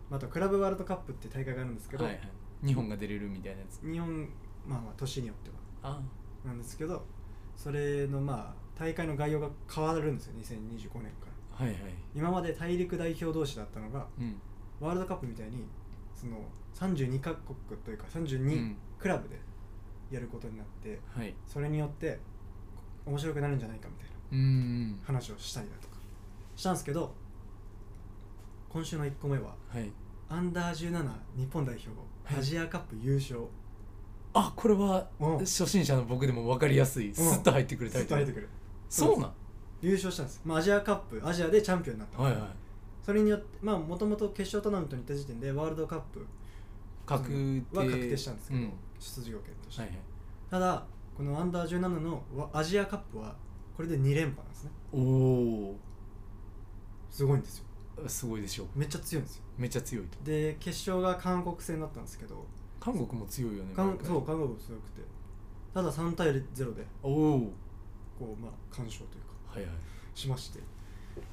[0.10, 2.24] まああとクラブワールドカップって大会があるんですけど、はいはい
[2.66, 3.82] 日本が出れるみたいなやつ。
[3.92, 4.30] 日本
[4.68, 5.56] まあまあ年によっては。
[5.84, 6.02] あ
[6.48, 7.06] なんですけど
[7.56, 10.34] それのまあ大会の概要が変わるんですよ。
[10.40, 11.28] 2025年か
[11.60, 11.66] ら。
[11.66, 11.94] はいはい。
[12.16, 14.40] 今まで大陸代表同士だったのがうん。
[14.80, 15.66] ワールドカップみたいに
[16.16, 16.38] その
[16.74, 18.76] 32カ国というかう32ん。
[19.00, 19.40] クラブで
[20.12, 21.34] やることになって、はい。
[21.48, 22.20] それによって
[23.06, 24.48] 面白くなるんじゃないかみたいなうんう
[24.96, 25.96] ん話をしたりだとか。
[26.56, 27.14] したんですけど
[28.70, 29.92] 今週の1個目ははい。
[30.30, 31.98] アンダー17日本代表はい
[32.38, 33.42] アジアカップ優勝。
[34.34, 35.38] あこれはうん。
[35.40, 38.50] 初心者の僕でも分かりやすいスッと入ってくるタイトルずっと入ってくる。
[38.90, 39.32] そうなん？
[39.82, 42.42] 優勝したんです、まあ、アジアカップアジアでチャンピオンになった、はいはい。
[43.04, 46.26] それによってまあもともと決勝トーナメントに行った時点でワールドカップ。
[47.06, 47.78] 確定。
[47.78, 48.74] は確定したんですけど、うん。
[49.00, 50.00] 出場権として、はいはい。
[50.50, 50.86] ただ
[51.18, 53.36] このアンダー17のわアジアカップは
[53.76, 54.72] これで2連覇なんですね。
[54.94, 55.76] おお
[57.10, 57.66] すごいんですよ
[58.10, 58.64] すごいでしょ。
[58.64, 59.44] うめっちゃ強いんですよ。
[59.58, 60.18] めっちゃ強いと。
[60.24, 62.46] で決勝が韓国戦だったんですけど。
[62.80, 65.02] 韓国も強いよね韓そう韓国も強くて。
[65.74, 67.40] ただ3対0でおお。
[68.20, 69.60] こうまあ完勝というか。
[69.60, 69.74] はいはい。
[70.16, 70.60] しまして。
[70.60, 70.66] こ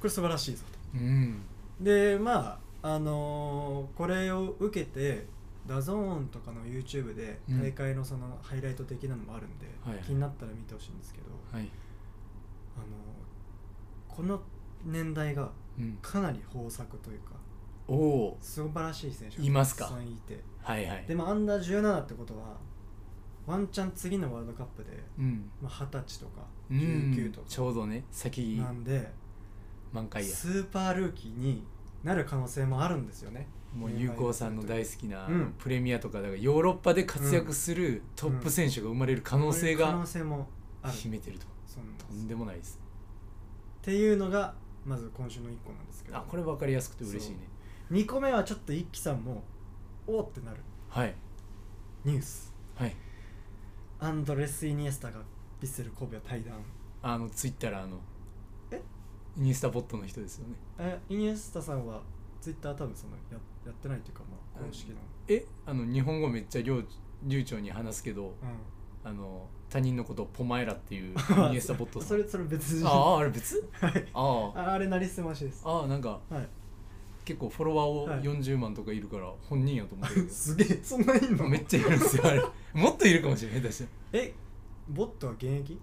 [0.03, 0.63] れ素晴らしいぞ
[0.95, 1.41] うん。
[1.79, 5.25] とでまああのーこれを受けて
[5.67, 7.61] DAZN とかの YouTube でうん。
[7.61, 10.03] 大会のそのハイライト的なのもあるんで、はいはい。
[10.03, 11.69] 気になったら見てほしいんですけど、はい。
[12.77, 14.41] あのーこの
[14.85, 15.49] 年代がうん
[16.01, 17.35] かなり豊作というか
[17.87, 19.85] おお素晴らしい選手がいますか？
[19.85, 20.43] たくさんいて。
[20.61, 21.05] はいはい。
[21.07, 22.57] でもアンダー17ってことは
[23.47, 25.49] ワンチャン次のワールドカップでうん。
[25.61, 26.77] まあ二十歳とかうん。
[26.77, 27.47] 19とか。
[27.47, 28.57] ちょうどね先。
[28.59, 29.11] なんで
[29.91, 30.29] 満開や。
[30.35, 31.63] スーパールーキーに
[32.03, 33.47] なる可能性もあるんですよね。
[33.75, 35.53] もう有効さんの大好きな、うん。
[35.57, 40.47] プレミアとかだからヨーロッパで活躍するトップ選手が生まれる可能性可が能性も
[40.81, 40.93] ある。
[40.93, 41.45] 秘めてると。
[41.65, 42.07] そうなんです。
[42.07, 42.79] とんでもないです。
[43.81, 44.53] っていうのが
[44.89, 46.17] まず今週の1個なんですけど。
[46.17, 47.47] あこれ分かりやすくて嬉しいね。
[47.91, 49.43] 2個目はちょっと一輝さんも
[50.07, 50.57] おーってなる。
[50.89, 51.13] はい。
[52.03, 52.51] ニュース。
[52.75, 52.95] はい。
[53.99, 56.55] アンドレス・イニエスタがヴィッセル神戸を対談
[57.01, 57.99] あのツイッターあの
[58.71, 58.81] え？
[59.37, 60.55] インスタボットの人ですよね。
[60.79, 62.01] えイニエスタさんは
[62.41, 64.95] ツイッター多分そのややってないというかまあ公式の。
[65.27, 65.45] え？
[65.65, 66.83] あの日本語めっちゃ流
[67.23, 68.31] 流暢に話すけどう
[69.09, 71.15] あの他人のことをポマエラっていう
[71.53, 72.17] インスタボットそん。
[72.21, 72.79] れそれ別。
[72.79, 73.67] 人あああれ別？
[73.73, 74.07] はい。
[74.13, 74.59] ああ。
[74.59, 75.61] ああれなりすましです。
[75.65, 76.47] ああなんかはい。
[77.25, 78.21] 結構フォロワーをはい。
[78.21, 81.37] 40万とかいるから本人やと思って すげえそんないんの？
[81.37, 82.41] どめっちゃいるんですよあれ。
[82.73, 83.89] もっといるかもしれない下手したら。
[84.23, 84.33] え
[84.89, 85.79] ボットは現役？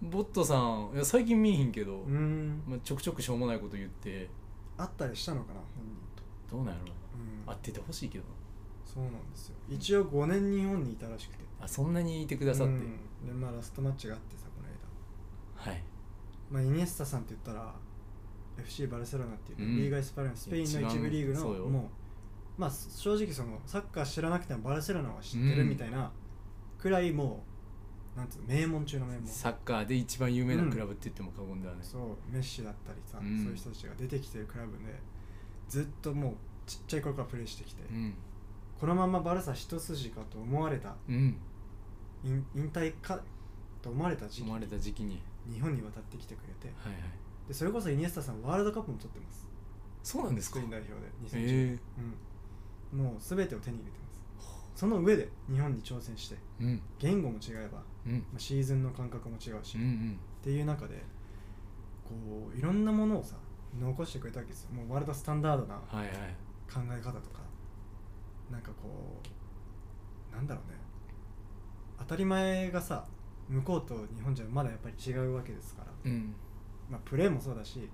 [0.00, 2.62] ボットさんいや最近見えひんけど、うーん。
[2.68, 4.28] まあ、ちょくちょくしょうもないこと言って。
[4.76, 5.96] あったりしたのかな本人
[6.50, 6.56] と。
[6.56, 6.92] どうなんやろ
[7.46, 7.52] うん。
[7.52, 8.30] 会っててほしいけどな。
[8.84, 9.56] そうなんですよ。
[9.68, 12.80] 一応5年日本にいたらしくてあそんなにいてくださって、うん。
[13.26, 15.70] でまあラストマッチがあってさこの間。
[15.72, 15.82] はい。
[16.50, 17.74] まあ、イニエスタさんって言ったら
[18.58, 19.76] FC バルセロナっていうね、うん。
[19.76, 21.66] リーガ・エスパルナスペインの一部リーグのそうよ。
[21.66, 21.90] も
[22.58, 26.10] うまあ正直そのサッカー知らなくてもバルセロナは知ってるみたいな
[26.78, 27.44] くらいも
[28.16, 29.26] うなんつうの名門中の名門。
[29.26, 33.42] サッカーで一番有名なクラブって言っても過言ではない、そうメッシだったりさ、うん。
[33.44, 34.78] そういう人たちが出てきてるクラブで
[35.68, 36.34] ずっともう
[36.66, 38.14] ちっちゃい頃からプレーしてきて、うん。
[38.80, 41.36] このままバルサ一筋かと思われたうん
[42.24, 43.20] 引引退か
[43.82, 44.42] と思われた時期。
[44.44, 45.20] 思われた時期に。
[45.52, 46.68] 日本に渡ってきてくれて。
[46.78, 47.02] はいはい。
[47.48, 49.46] でそれこそイニエスタさんワールドカップも取ってます。
[50.02, 50.56] そうなんですか？
[50.58, 50.94] スペイン代表
[51.36, 51.38] で。
[51.38, 51.78] 2010へえ
[52.92, 54.18] うん、もう全てを手に入れてます。
[54.74, 56.82] その上で日本に挑戦してうん。
[56.98, 58.12] 言語も違えば、うん。
[58.18, 60.18] まあ、シーズンの感覚も違うし、っうんうん。
[60.42, 61.02] ていう中で
[62.04, 62.14] こ
[62.54, 63.36] ういろんなものをさ
[63.78, 64.70] 残してくれたわけですよ。
[64.72, 66.08] もうワールドスタンダードなはいはい。
[66.72, 67.38] 考え方とか。
[68.50, 69.20] なんかこ
[70.32, 70.77] うなんだろうね
[72.08, 73.04] 当たり前がさ
[73.48, 76.34] 向こうと日本じゃまだやっぱり違うわけですから、うん。
[76.90, 77.88] まあ、プレーもそうだし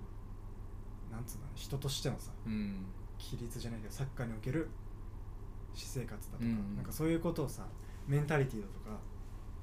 [1.10, 2.86] なんつうの人としてのさうん。
[3.18, 4.68] 規律じゃないけどサッカーにおける
[5.74, 6.76] 私生活だとか、うん。
[6.76, 7.66] なんかそういうことをさ
[8.06, 8.98] メンタリティーだとか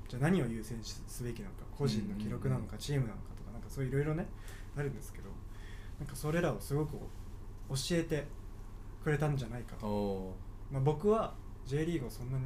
[0.09, 4.27] じゃあ何を優先しすべきなのか個人の記録なのかチームなのかとかなんかそういろいろね
[4.77, 5.29] あるんですけど
[5.99, 8.27] なんかそれらをすごく教えて
[9.03, 10.35] くれたんじゃないかおと、お
[10.71, 11.33] まあ、僕は
[11.65, 12.45] J リーグをそんなに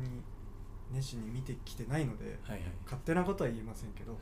[0.96, 2.72] 熱心に見てきてないのでーはいはい。
[2.86, 4.18] 勝手なことは言えませんけどは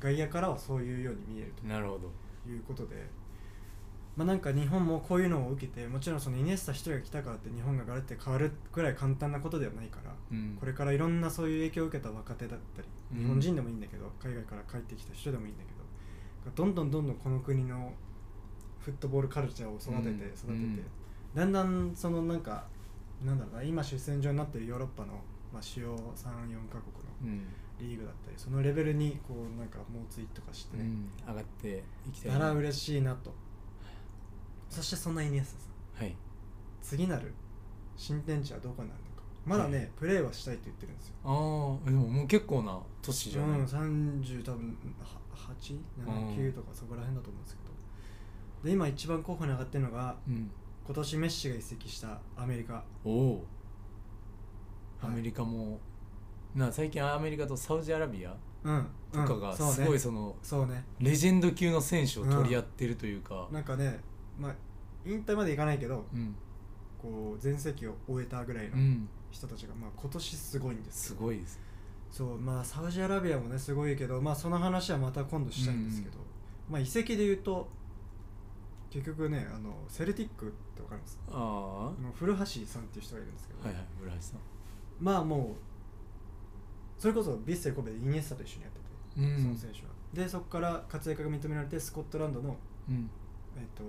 [0.00, 2.10] 外野からはそういうように見えるといなるほど。
[2.50, 2.96] いうことで、
[4.16, 10.56] まあ、なんか日本もこういうのを受けてもちろんそのイニエスタ一人が来たからって日本がガラッて変わるくらい簡単なことではないから、うん。
[10.58, 13.18] これからいろんなそういう影響を受けた若手だったりうん。
[13.22, 15.70] 日本人でもいいんだけど、海外から帰ってきた人でもいいんだけ
[16.50, 17.92] どどんどんどんどんこの国の
[18.80, 20.14] フットボールカルチャーを育ててうん。
[20.14, 20.84] 育てて、うん
[21.32, 22.64] だんだんそのなんか
[23.24, 25.12] なんだろうな今主戦場になってるヨーロッパの、
[25.52, 27.46] まあ、主要34カ国のうん、
[27.78, 32.32] リーグだったりそのレベルにこうなんか猛追とかしてね、うん、上がっていきたい。
[32.32, 33.32] なら嬉しいなと。
[34.68, 36.06] そしてそんなイニエスタさん。
[36.06, 36.16] はい。
[36.80, 37.34] 次なる
[37.96, 39.22] 新天地はどこになるのか。
[39.44, 39.90] まだね、はい。
[39.96, 41.14] プレーはしたいと言ってるんですよ。
[41.24, 45.20] ああでももう結構な年じゃない、うん、30多分は
[46.36, 47.70] 879とかそこら辺だと思うんですけど。
[48.64, 50.50] で今一番候補に上がってるのがうん。
[50.86, 52.82] 今年メッシが移籍したアメリカ。
[53.04, 53.44] おお
[55.02, 55.80] アメリカも、
[56.54, 58.86] な最近アメリカとサウジアラビアうん。
[59.12, 59.56] とかがうん。
[59.56, 60.84] すごいそその、そうね。
[60.98, 64.00] レジェンド級の選手を取り合ってるというか、なんかね
[64.38, 64.54] まあ
[65.06, 66.34] 引退までいかないけどうん。
[67.00, 71.58] こう全盛期を終えたぐらいのうん、人たちが、まあ、今年すごいんですすごいです。
[72.10, 76.18] そうまあサウジアラビアもねすごいけどまあその話はまた今度したいんですけど、
[76.68, 77.68] まあ移籍で言うと
[78.90, 84.40] 結局ねあのセルティックってわかりますああはあの古橋さんっていう人がいるんですけど、いはい村橋さん
[85.00, 85.56] まあも
[86.98, 89.42] うそれこそビッセル神戸でイニエスタと一緒にやってて、うん。
[89.42, 89.88] その選手は。
[90.12, 92.56] でそこから活躍が認められてスコットランドの、
[92.88, 93.10] うん。
[93.56, 93.82] えっと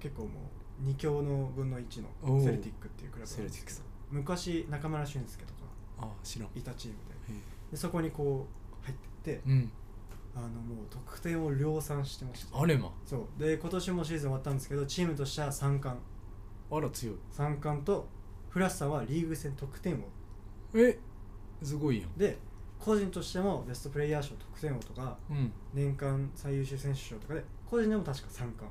[0.00, 0.50] 結構も
[0.84, 3.82] う2強の分の1おーのセルティックっていうクラブセルティックさ。
[4.10, 5.60] 昔中村俊輔とか
[5.98, 6.48] ああ知らん。
[6.58, 6.96] いたチーム
[7.28, 7.34] で。
[7.34, 8.46] へでそこにこ
[8.82, 9.70] う入ってってえうん。
[10.34, 12.58] あのもう得点を量産してました。
[12.58, 12.92] あれま。
[13.04, 13.42] そう。
[13.42, 16.00] で今年もシーズン終わったんですけどチームとしては3冠。
[16.70, 17.16] あら強い。
[17.32, 18.08] 3冠と
[18.48, 19.98] フラッサーはリーグ戦得点王
[20.74, 20.98] え
[21.62, 22.12] すごいやん。
[22.18, 22.38] で
[22.78, 25.52] 個人としてもベストプレイヤー賞得点王とかうん。
[25.74, 28.68] 年間最優秀選手賞とかで個人でも確か3冠。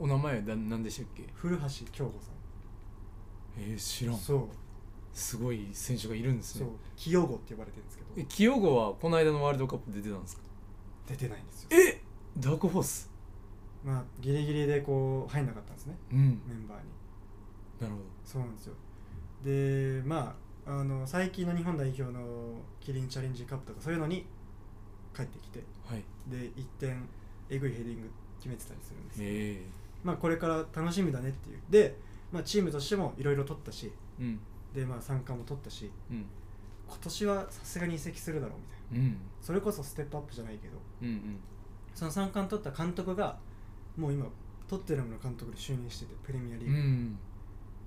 [0.00, 1.24] お名前だ何でしたっけ？
[1.34, 2.30] 古橋京吾さ
[3.56, 4.14] えー、知らん。
[4.14, 4.48] んそう。
[5.12, 6.68] すごい選手がいるんですそう。
[6.68, 8.10] ね清吾って呼ばれてるんですけど。
[8.16, 10.42] え清吾はこの間のワールドカップ出てたんですか？
[11.08, 11.68] 出てないんですよ。
[11.72, 12.00] え
[12.38, 13.10] ダークホース。
[13.84, 15.96] まあギリギリでこう入んなかったんですね。
[16.12, 16.18] うん。
[16.46, 16.84] メンバーに。
[17.80, 18.74] なるほそうなんですよ。
[19.44, 22.20] でまああの最近の日本代表の
[22.78, 24.26] キリンチャレンジカップとかそういうのに
[25.16, 25.60] 帰ってきて。
[25.88, 26.04] どはい。
[26.30, 27.08] で1点
[27.48, 29.70] えぐいヘディング決めてたりするんです
[30.04, 31.60] まあこれから楽しみだねっていう。
[31.70, 31.96] で、
[32.30, 33.90] まあ、チームとしてもいろいろ取ったし。
[34.20, 34.40] えうん。
[34.74, 35.90] でまあ参加も取ったし。
[36.10, 36.26] うん。
[36.86, 39.06] 今年はさすがに移籍するだろうみたいな。
[39.06, 39.16] うん。
[39.40, 40.74] それこそステップアップじゃないけど。
[41.00, 41.38] うんうん。
[41.94, 43.38] その三冠取った監督が
[43.96, 44.26] もう今
[44.68, 47.18] トッテナムの監督で就任しててプレミアリーうグ、ん。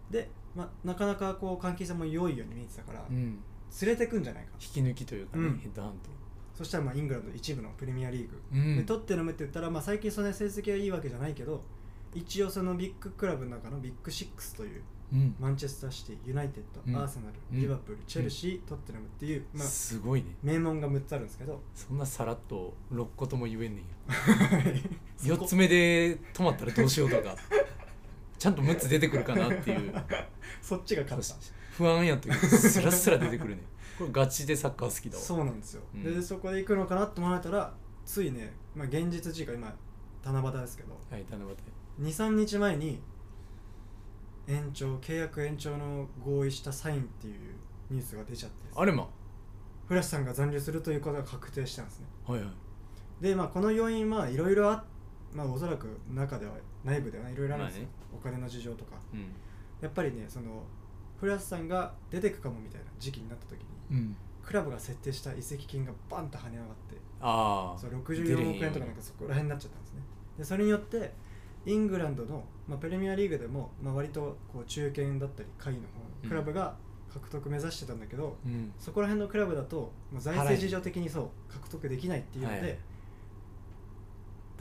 [0.10, 3.40] で、まあ、なかなかこう関係性も良いように見えてたから、うん。
[3.82, 4.50] 連れてくんじゃないか。
[4.62, 5.58] 引き抜きというかね、うん。
[5.58, 6.10] ヘッドハント。
[6.54, 8.78] そしたらまあイングランド一部のプレミアリーグ、うん。
[8.78, 11.62] でトッテナムって言ったら、まあ、最近そんなに成績はいいわけじゃないけど
[12.14, 14.84] 一応そのビッグクラブの中のビッグシックスという
[15.14, 15.36] うん。
[15.40, 16.96] マンチェスターシティユナイテッド、うん。
[16.96, 17.62] アーセナルうん。
[17.62, 20.28] リバプールチェルシー、トッテナムっていう、まあ、すごいね。
[20.44, 21.62] 名門が6つあるんですけど。
[21.74, 23.84] そんなさらっと6個とも言えんねんよ。
[25.18, 25.46] そこ。
[25.46, 27.36] 4つ目で止まったらどうしようとか
[28.42, 29.94] ちゃんと6つ出てくるかなっていう。
[30.64, 31.36] そっちが勝った。
[31.78, 33.62] 不安やったけどスラスラ出てくるね。
[34.00, 35.24] これガチでサッカー好きだわ。
[35.24, 36.04] そうなんですよ、うん。
[36.04, 37.72] でそこで行くのかなと思われたら
[38.04, 39.72] ついね、まあ、現実時間今
[40.24, 41.56] 七夕ですけどはい七夕。
[42.00, 43.00] 23日前に
[44.48, 47.54] 延長契約延長の合意したサインっていう
[47.92, 48.56] ニュースが出ちゃって。
[48.76, 49.08] あれま
[49.88, 52.08] フラッシュさんが残留するということが確定したんですね。
[52.26, 52.50] はいはい。
[53.22, 54.84] でまあこの要因まあいろいろあ
[55.32, 58.96] まあおそらく中では内部ではいろいろあるんですよ、まお金の事情とか。
[59.14, 59.26] うん。
[59.82, 60.64] やっぱりねその
[61.20, 63.60] フラッシュさんが出てくかもみたいな時期になった時
[63.92, 64.16] にうん。
[64.44, 67.80] クラブが設定した移籍金がバンと跳ね上がってああ。
[67.80, 70.02] そう64億円とかなんかそこら辺になっちゃったんですね。
[70.38, 71.14] でそれによって
[71.66, 75.86] イングランドの、まあ、プレミアリーグでも、まあ、割とこう中堅だったり下位の方
[76.24, 76.76] のクラブが
[77.14, 78.74] 獲得目指してたんだけど、うん。
[78.80, 82.78] そこら辺のクラブだと、まあ、財政事情的にそう獲得できないっていうので、はい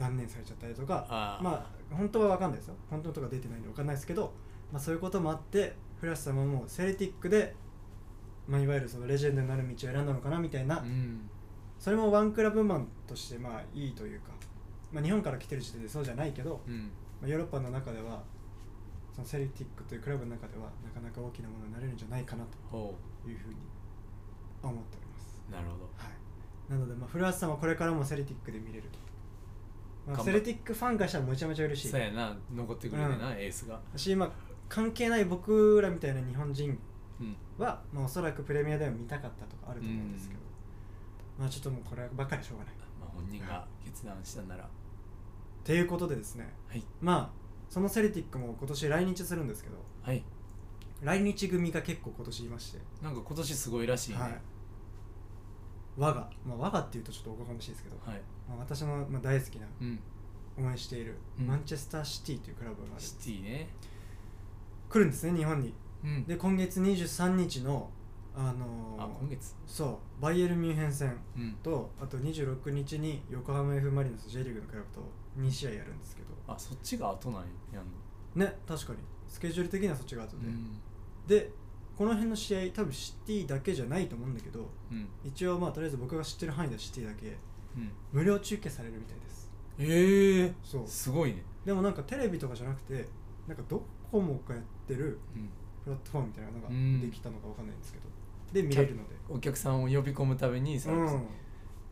[0.01, 1.05] 断念されちゃったりとか
[1.41, 2.75] まあ本当は分かんないですよ。
[2.89, 4.33] 本当のとか出てないんで分かんないですけど、
[4.71, 7.55] まあ、そういうこともあってフラッシュさんはもうセルティックで、
[8.47, 11.29] まあ、いわゆるそのレジェンドになる道を選んだのかなみたいな、うん。
[11.77, 14.31] それもワンクラブマンとしてまあいいというか、
[14.91, 16.91] まあ、日本から来てる時点でそうじゃないけど、うん。
[17.21, 18.23] まあ、ヨーロッパの中では
[19.13, 22.95] そのセルティックというクラブの中ではなかなか大きなものになれるんじゃないかなとほ
[23.27, 23.55] いうふうに
[24.63, 28.97] 思っております、うなるほどはい、なので、まあ、古橋さんはこれからもセルティックで見れると、
[30.23, 31.89] セルティックファンからしたらめちゃめちゃ嬉しい。
[31.89, 33.79] そうやな残ってくれるな、エースが。
[33.95, 34.31] し、まあ、
[34.67, 36.77] 関係ない僕らみたいな日本人
[37.19, 37.35] うん。
[37.57, 40.41] は、まあ、おそらくプレミアでも見たかったとかあると思うんですけど、
[41.37, 42.73] まあちょっともうこればっかりしょうがない。
[42.99, 44.63] まあ本人が決断したなら。
[44.63, 44.67] っ
[45.63, 46.51] ていうことでですね。
[46.67, 46.83] はい。
[46.99, 49.75] まあそのセルティックも今年来日するんですけど。
[50.01, 50.23] はい。
[51.01, 54.17] 来日組が結構今年いまして、なんか今年すごいらしいね。
[54.17, 54.41] はい
[55.97, 58.21] 我が、まあ、我がっていうとちょっとおこがましいですけど、はい。
[58.47, 59.99] まあ、私のまあ大好きなうん。
[60.59, 61.47] 応援しているうん。
[61.47, 63.69] マンチェスターシティというクラブがある、シティね。
[64.89, 65.73] 来るんですね日本に。
[66.03, 66.23] うん。
[66.25, 67.89] で今月23日の
[68.35, 69.55] あのーあ今月？
[69.67, 71.53] そうバイエルンミュンヘン戦うん。
[71.63, 75.01] とあと26日に横浜 F・ マリノス J リーグのクラブと
[75.39, 76.27] 2試合やるんですけど。
[76.47, 77.41] あそっちが後なん
[77.73, 77.85] やん
[78.35, 78.45] の？
[78.45, 78.99] ね確かに。
[79.27, 80.79] スケジュール的にはそっちが後で、うん。
[81.27, 81.51] で
[81.97, 85.07] この辺の試合多分シティだけじゃないと思うんだけどうん。
[85.23, 87.37] 一応まあとりあえず僕が知ってる範囲ではシティだけ
[87.77, 87.91] うん。
[88.11, 89.51] 無料中継されるみたいです。
[89.79, 90.87] ええそう。
[90.87, 91.43] すごいね。
[91.65, 93.07] でもなんかテレビとかじゃなくて
[93.47, 95.49] なんかドコモがやってるうん。
[95.83, 97.01] プラットフォームみたいなのがうん。
[97.01, 98.05] できたのかわかんないんですけど、
[98.53, 99.15] で見れるので。
[99.29, 101.05] お客さんを呼び込むためにさ、うん。
[101.05, 101.21] だか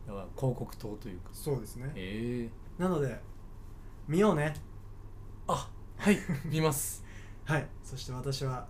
[0.07, 1.29] ら広告塔というか。
[1.33, 1.91] そうですね。
[1.95, 3.19] ええなので
[4.07, 4.53] 見ようね。
[5.47, 6.17] あはい。
[6.45, 7.03] 見ます。
[7.45, 7.67] はい。
[7.83, 8.67] そして私は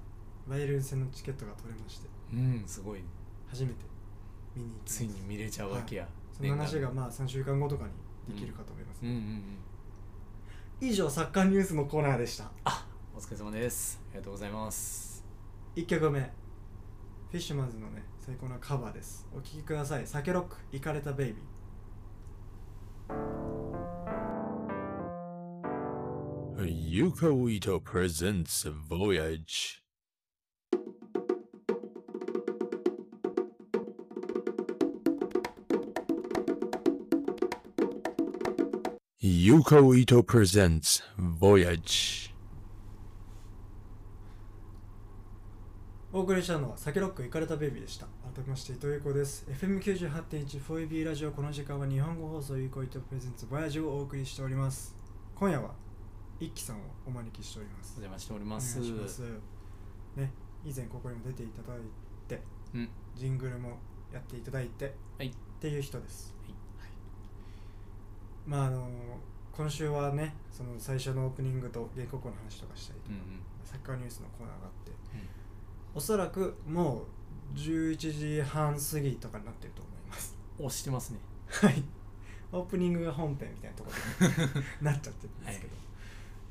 [0.49, 2.99] バイエルン戦のチケットが取れましてうんすごい。
[2.99, 3.05] ね
[3.47, 3.75] 初めて
[4.55, 7.91] 見に行きますついに見れちゃうわけや、その話がまあ3週間後とかに
[8.33, 9.15] できるかと思います、うんうん
[10.81, 10.87] うん。
[10.89, 12.51] 以上サッカーニュースのコーナーでした。
[12.65, 12.85] あ
[13.15, 13.99] お疲れ様です。
[14.11, 15.25] ありがとうございます。
[15.75, 16.19] 1曲目。
[16.19, 19.27] フィッシュマンズのね最高なカバーです。
[19.33, 21.35] お聴きください「サケロックイカれたベイビー」
[26.89, 29.79] Yuko Ito presents Voyage.
[39.21, 42.31] Yuko Ito presents Voyage.
[46.13, 48.05] お送りしたのは「サケロックイカれたベイビー」でした。
[48.33, 49.45] 改めまして伊藤優子です。
[49.51, 54.95] FM98.1 4EB ラジオこの時間は日本語放送ゆうこ伊藤プレゼンツボヤージュをお送りしております。
[55.35, 55.75] 今夜は
[56.39, 57.95] 一輝さんをお招きしております。
[57.99, 59.21] お邪魔しておりお願いますします。
[60.15, 60.31] ね
[60.63, 61.81] 以前ここにも出ていただい
[62.29, 62.41] て
[62.73, 62.89] うん。
[63.17, 63.79] ジングルも
[64.13, 65.27] やっていただいてはい。
[65.27, 66.58] っていう人です、はい
[68.49, 68.89] まああの
[69.55, 73.39] 今週はねその最初のオープニングと原告の話とかしたりとか、うんうん。
[73.63, 74.91] サッカーニュースのコーナーがあって、
[75.93, 77.03] おそらくも
[77.53, 77.97] う11
[78.37, 80.35] 時半過ぎとかになってると思います。
[80.57, 81.19] 押してますね。
[81.47, 81.83] はい。
[82.51, 85.73] オープニングが本編みたいなところになっちゃってるんですけど、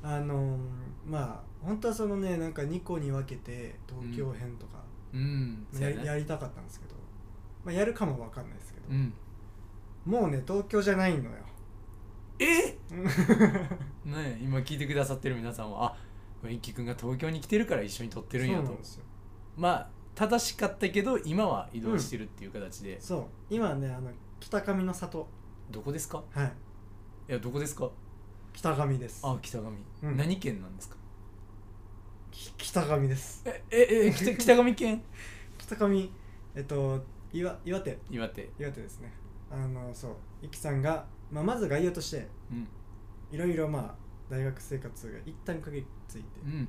[0.01, 0.59] あのー
[1.05, 4.81] まあ本当はそのねなんか2個に分けて東京編とか
[5.13, 5.67] うん。
[5.73, 6.95] そうや,、やねやりたかったんですけど、
[7.65, 9.13] まあ、やるかもわかんないですけど、うん。
[10.05, 11.31] もうね東京じゃないのよ
[12.39, 12.77] え？
[14.05, 15.95] ね今聞いてくださってる皆さんは
[16.43, 18.65] あ一輝くんが東京に来てるから一緒に撮ってるんやと。
[18.65, 19.03] そうなんですよ。
[19.57, 23.25] まあ正しかったけど今は移動してるっていう形で、そう。
[23.49, 25.27] 今ねあの北上の里。
[25.71, 26.23] どこですか？
[26.31, 26.53] はい。
[27.29, 27.89] いやどこですか？
[28.53, 29.21] 北上です。
[29.25, 29.71] あ北上、
[30.03, 30.17] うん。
[30.17, 30.95] 何県なんですか？
[32.31, 33.43] き北上です。
[33.45, 35.03] えええ北 北上県？
[35.57, 36.09] 北上
[36.55, 37.99] えっと岩岩手。
[38.09, 38.49] 岩手。
[38.57, 39.11] 岩手ですね。
[39.51, 40.15] あのそう。
[40.41, 42.67] いきさんが、まあ、まず概要としてうん。
[43.31, 43.95] いろいろまあ
[44.29, 46.67] 大学生活が一旦区切りついて、うん。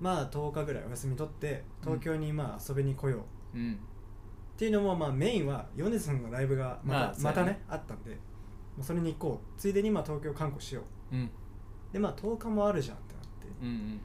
[0.00, 3.24] まあ10日ぐらいお休み取って東京にまあ遊びに来よ
[3.54, 3.72] う、うん。
[3.74, 7.60] っていうのもまあメインは米津さんのライブがまた,、まあまたねそうやね。
[7.68, 8.16] あったんで、ま
[8.80, 9.60] あ、それに行こう。
[9.60, 10.82] ついでにまあ東京観光しよ
[11.12, 11.16] う。
[11.16, 11.30] うん。
[11.92, 13.46] でまあ10日もあるじゃんってなって。
[13.62, 14.00] うんうん。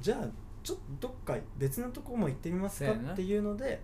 [0.00, 0.28] じゃあ
[0.62, 3.82] ちょっとどっか別のとこも行ってみますかそうやなっていうので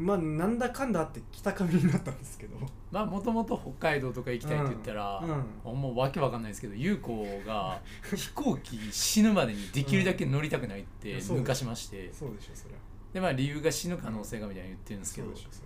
[0.00, 2.56] まあなんだかんだあって北上になったんですけど。
[2.90, 5.22] まあもともと北海道とか行きたいって言ったら、
[5.64, 7.80] うんもうわけわかんないですけど優子が
[8.16, 12.78] 飛行機死ぬまでにできるだけ乗りたくないって抜かしまして、そうでしょそりゃ。
[13.12, 15.62] でまあ理由が死ぬ可能性がみたいに言ってるんですけど、そうでしょそ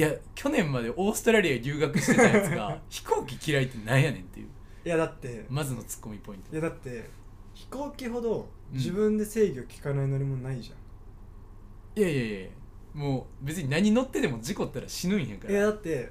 [0.00, 0.08] りゃ。
[0.08, 4.48] いや去年までオーストラリア留学してたやつが 飛行機嫌いってなんやねんっていう。
[4.84, 6.52] いやだってまずのツッコミポイント。
[6.52, 7.08] いやだって
[7.52, 8.76] 飛行機ほどうん。
[8.76, 12.48] 自分で制御効かない乗り物ないじゃん、いやいやいや
[12.96, 16.10] もう別に何乗ってでも事故ったら死ぬんやかいやらだって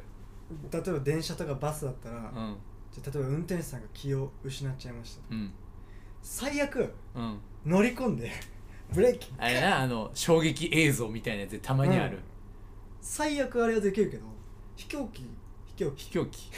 [0.71, 2.55] 例えば電車とかバスだったら、うん。
[2.91, 5.51] じゃあ例えば運転手さんが気を失っちゃいましたうん。
[6.21, 7.39] 最悪うん。
[7.65, 8.31] 乗り込んで
[8.93, 9.33] ブレーキ。
[9.39, 12.23] あれなあの衝撃映像みたいなやつでたまにある、うん。
[13.01, 14.27] 最悪あれはできるけど
[14.75, 15.25] 飛行機
[15.75, 16.03] 飛行機。
[16.05, 16.51] 飛行機。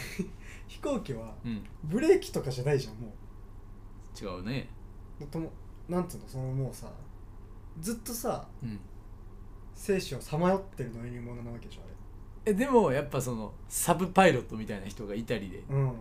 [0.68, 1.64] 飛行機 はうん。
[1.86, 3.14] ブレーキとかじゃないじゃんも
[4.22, 4.68] 違うね。
[5.22, 5.50] うとも
[5.88, 6.92] なんつうのそのもうさ
[7.80, 8.78] ずっとさうん
[9.78, 11.88] 生死をさまよってる乗り物なわけでしょあ
[12.46, 15.58] えでもやっぱそのサブパイロットみたいな人がいたりで。
[15.58, 15.92] れうん。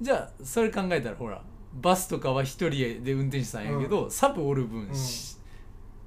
[0.00, 5.36] じゃあそれ考えたらほらバスとかは一人で運転手さんやけど、サブおる分、うんし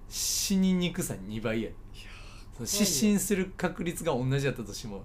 [0.07, 1.69] 死ににくさ2倍や。
[2.53, 5.03] その失神する確率が同じやったとしても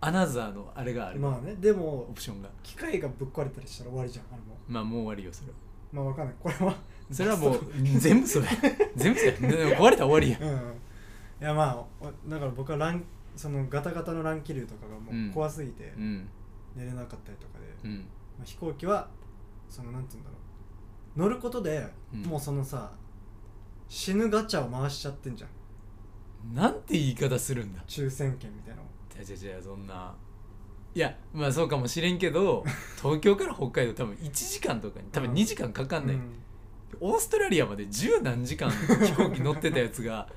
[0.00, 2.48] アナザーのあれがある、まあねでオもプションが。
[2.62, 4.56] 機械がぶっ壊れたりしたら終わりじゃんあれも。
[4.68, 5.54] まあもう終わりよそれは
[5.92, 6.34] まあわかんない。
[6.40, 6.74] これは
[7.10, 7.60] それはもう
[7.98, 8.46] 全部それ。
[8.96, 9.32] 全部それ。
[9.76, 10.72] 壊れたら終わりやうん。
[11.40, 13.04] いやまあおだから僕は乱
[13.36, 16.28] そのガタガタの乱気流とかがもう怖すぎてうん。
[16.74, 17.98] 寝れなかったりとかで、うん。
[17.98, 18.04] ま
[18.42, 19.08] あ、飛行機は
[19.68, 20.36] そのなんて言うんだろ
[21.16, 21.20] う。
[21.20, 22.22] 乗ることで、うん。
[22.22, 22.92] もうそのさ
[23.88, 25.50] 死ぬガチャを回しちゃってんじゃん。
[26.54, 27.82] なんて言い方するんだ。
[27.86, 30.14] 抽選券みたいなのじゃじゃじゃそんな
[30.94, 32.64] いやまあそうかもしれんけど
[32.96, 36.32] 東京から北海道多分1時間とかに多分2時間かかんない、うん。
[37.00, 40.28] オーストラリアまで十何時間飛行機乗ってたやつが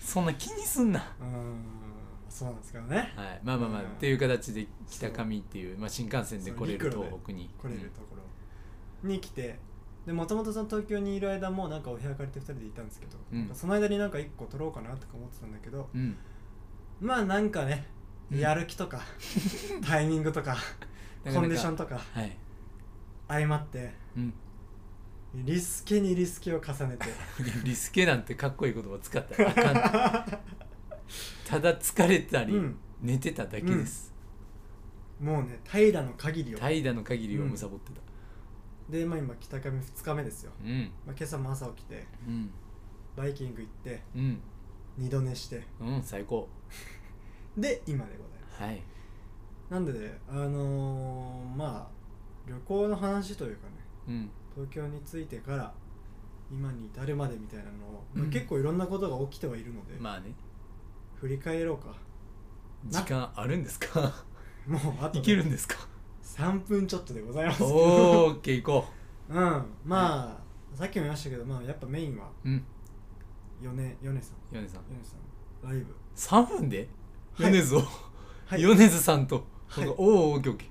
[0.00, 1.80] そんな気にすんな、はうん。
[2.28, 3.12] そうなんですけどね。
[3.16, 3.86] い、まあまあまあ、うん。
[3.88, 7.50] っていう形で北上っていう、まあ、新幹線で来れる東北に。
[7.60, 9.08] 来れるところ。
[9.08, 9.58] に来て
[10.06, 13.50] でもともとその東京にいる間もなんかお部屋借りて2人でいたんですけど、うん。
[13.52, 16.16] その間になんか1個取ろうかなとか思ってたんだけどうん、
[17.00, 17.99] まあなんかねうん
[18.30, 19.00] やる気とか、
[19.84, 20.56] タイミングとか
[21.24, 22.36] コンディションとかはい、
[23.28, 24.34] 相まってうん、
[25.34, 27.06] リスケにリスケを重ねて。
[27.64, 29.74] リスケなんてかっこいい言葉使ったらあかん。
[31.46, 32.78] ただ疲れたり、うん。
[33.00, 34.12] 寝てただけです、
[35.18, 36.58] もうね平らの限りを。
[36.58, 38.00] 怠惰の限りをむさぼってた。
[38.90, 40.92] でまあ今北上2日目ですよ、うん。
[41.06, 42.50] まあ、今朝も朝起きてうん。
[43.16, 44.40] バイキング行ってうん。
[44.98, 45.62] 二度寝して。
[45.80, 46.48] うん最高
[47.56, 48.62] で今でございます。
[48.62, 48.82] はい。
[49.70, 51.88] なんでねあのー、まあ
[52.48, 53.72] 旅行の話というかね
[54.08, 54.30] うん。
[54.54, 55.72] 東京に着いてから
[56.50, 60.32] 今に至るまでみたいなのを、まあうん結構いろんなことが起きてはいるので、まあね。
[61.20, 61.94] 振り返ろうか。
[62.88, 64.00] 時間あるんですか？
[64.66, 65.76] もうあといけるんですか
[66.24, 67.70] ？3分ちょっとでございますけど。
[67.74, 68.88] おーオッケー行こ
[69.28, 69.32] う。
[69.38, 69.64] ん。
[69.84, 70.40] ま
[70.74, 72.64] あ、さっきも言いましたけど、まあ、やっぱメインはううん
[73.60, 74.36] 米米さん。
[74.50, 74.84] 米津さん。
[74.84, 75.16] 米さ
[75.66, 75.70] ん。
[75.70, 75.94] ライブ。
[76.16, 76.78] 3分で？
[76.78, 76.88] はい
[77.40, 77.82] 米津を、
[78.46, 78.62] はい。
[78.62, 79.88] 米津さんと、はい。
[79.88, 80.66] おおオッケーオッケ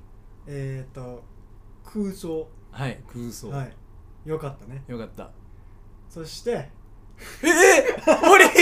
[0.47, 1.23] えっ、ー、と
[1.83, 2.47] 空想。
[2.73, 3.73] ーはい空想、はい。
[4.25, 4.83] よかったね。
[4.87, 5.31] よかった。
[6.09, 6.51] そして。
[6.51, 8.45] ええ終わり？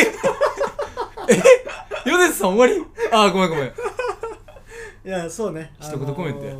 [1.29, 1.43] え
[2.05, 2.85] 米津さん終わり？
[3.11, 3.65] あーごめんごめん。
[3.65, 5.73] いやそうね。
[5.79, 6.55] 一言コメントや。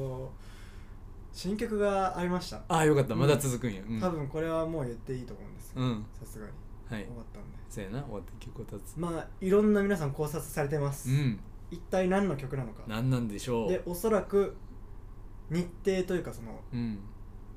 [1.34, 2.58] 新曲がありました。
[2.68, 3.14] ああよかった。
[3.14, 3.20] うん。
[3.20, 3.82] まだ続くんや。
[3.88, 4.00] うん。
[4.00, 5.82] 多分これはもう言っていいと思うんですよ。
[5.82, 6.06] うん。
[6.20, 6.52] さすがに。
[6.90, 7.06] はい。
[7.06, 8.96] 終わったんでそうやな終わって結構経つ。
[8.98, 11.40] まあいろんな皆さん考察されてます、うん。
[11.70, 12.82] 一体何の曲なのか。
[12.88, 13.70] 何なんでしょう。
[13.70, 14.56] でおそらく
[15.52, 17.00] 日程というかそのうん。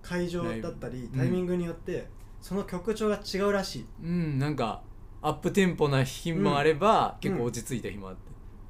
[0.03, 1.19] 会場だったりライブ。
[1.19, 2.07] タイミングによって
[2.43, 4.83] その曲調が違うらしい、うんなんか
[5.23, 7.21] アップテンポな日もあれば、うん。
[7.21, 8.21] 結構落ち着いた日もあって、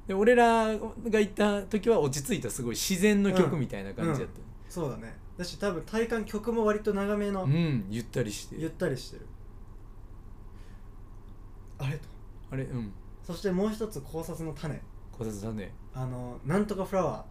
[0.07, 4.39] で俺らが行った時は落ち着いたすごい自然の曲みたいな感じだった。
[4.69, 5.17] そうだね。
[5.37, 9.25] だし多分体感曲も割と長めのうん、ゆったりしてゆったりしてる
[11.81, 12.07] あれと。
[12.51, 12.93] あれうん。
[13.23, 14.75] そしてもう一つ考察の種。
[15.11, 17.25] 考察だねあのなんとかフラワ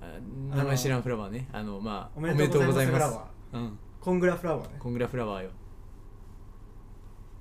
[0.00, 0.18] あ
[0.56, 1.48] 名前知らんフラワーね。
[1.52, 3.06] あのまあーおめでとうございます。
[3.06, 3.58] フラワー。
[3.58, 3.78] うん。
[4.00, 4.76] コングラフラワーね。
[4.78, 5.50] コングラフラワーよ。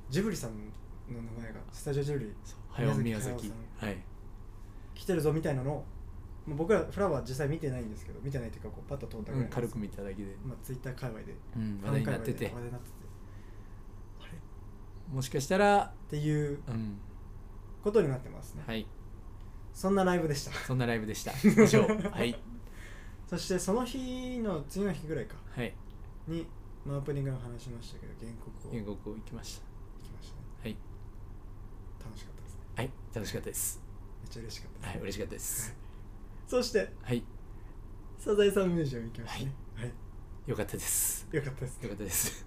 [0.10, 2.34] ジブリさんの名前がスタジオジブリ。
[2.70, 3.98] 早尾宮宮崎はい。
[4.96, 5.86] 来てるぞみたいなのを
[6.46, 11.36] まあ僕らフラワー実際見てないんですけど見てないというかこうパッと通ったぐらいうん、軽く見ただけで、まあ、ツイッター界隈で。
[11.56, 12.46] うん、話題になってて。
[12.46, 13.03] 話題になってて
[15.12, 16.98] もしかしたらていううん
[17.84, 18.88] ことになってますね、はい。
[19.74, 20.52] そんなライブでした。
[20.52, 21.34] そんなライブでした。
[21.44, 22.40] 以上はい。
[23.28, 25.36] そしてその日の次の日ぐらいか。
[25.52, 25.76] はい。
[26.28, 26.48] に、
[26.86, 28.72] まあ、オープニングの話しましたけど原告を。
[28.72, 29.62] 原行告行きました。
[30.08, 30.42] きましたね。
[30.62, 30.78] はい。
[32.06, 32.62] 楽しかったですね。
[32.76, 32.92] はい。
[33.14, 33.82] 楽しかったです。
[34.22, 35.76] めっちゃ嬉しかったです、はい嬉しかったです。
[36.48, 37.24] そしてはい。
[38.18, 39.54] サザエさんミュージアム行きましたね。
[39.76, 39.94] はい、
[40.46, 41.28] よかったです。
[41.32, 42.46] よかったですよかったです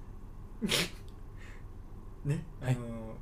[2.27, 2.74] ね、はい。
[2.74, 3.14] あの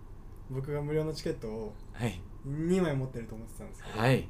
[0.51, 2.21] 僕が無料のチケットをはい。
[2.47, 4.29] 2枚持ってると思ってたんですけど、はい。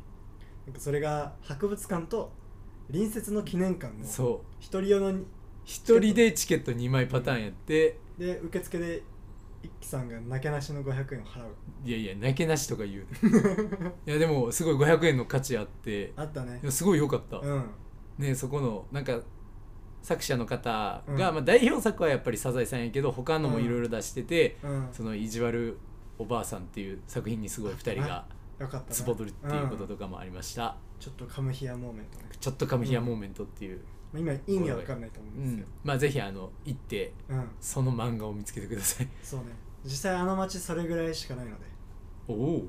[0.66, 2.32] なんかそれが博物館と
[2.88, 4.54] 隣接の記念館のそう。
[4.60, 5.26] 一人用のに
[5.64, 9.02] 一人でチケット2枚パターンやってで受付で
[9.62, 11.46] 一輝さんがなけなしの500円を払う。
[11.84, 13.06] いやいやなけなしとか言う
[14.06, 16.60] いやでもすごい500円の価値あってあったね。
[16.70, 17.70] すごい良かった、うん。
[18.18, 19.20] ねそこのなんか
[20.04, 21.18] 作者の方が、うん。
[21.18, 24.88] まあ、代表作はやっぱり「サザエさん」やけど他のもいろいろ出してて、うん。
[24.92, 25.78] その「意地悪
[26.18, 28.26] おばあさん」っていう作品にすごい2人が
[28.58, 28.94] よかったな。
[28.94, 32.26] つぼ取るっていうことんとかもありました、ちょっとカムヒアモーメントね。
[32.38, 33.80] ちょっとカムヒアモーメントっていう、
[34.12, 35.70] まあ今意味は分かんないと思ううんですけどん。
[35.84, 39.08] まあぜひあの行ってうん、その漫画を見つけてください。
[39.22, 39.46] そうね。
[39.84, 41.64] 実際あの街それぐらいしかないので。
[42.28, 42.68] おお。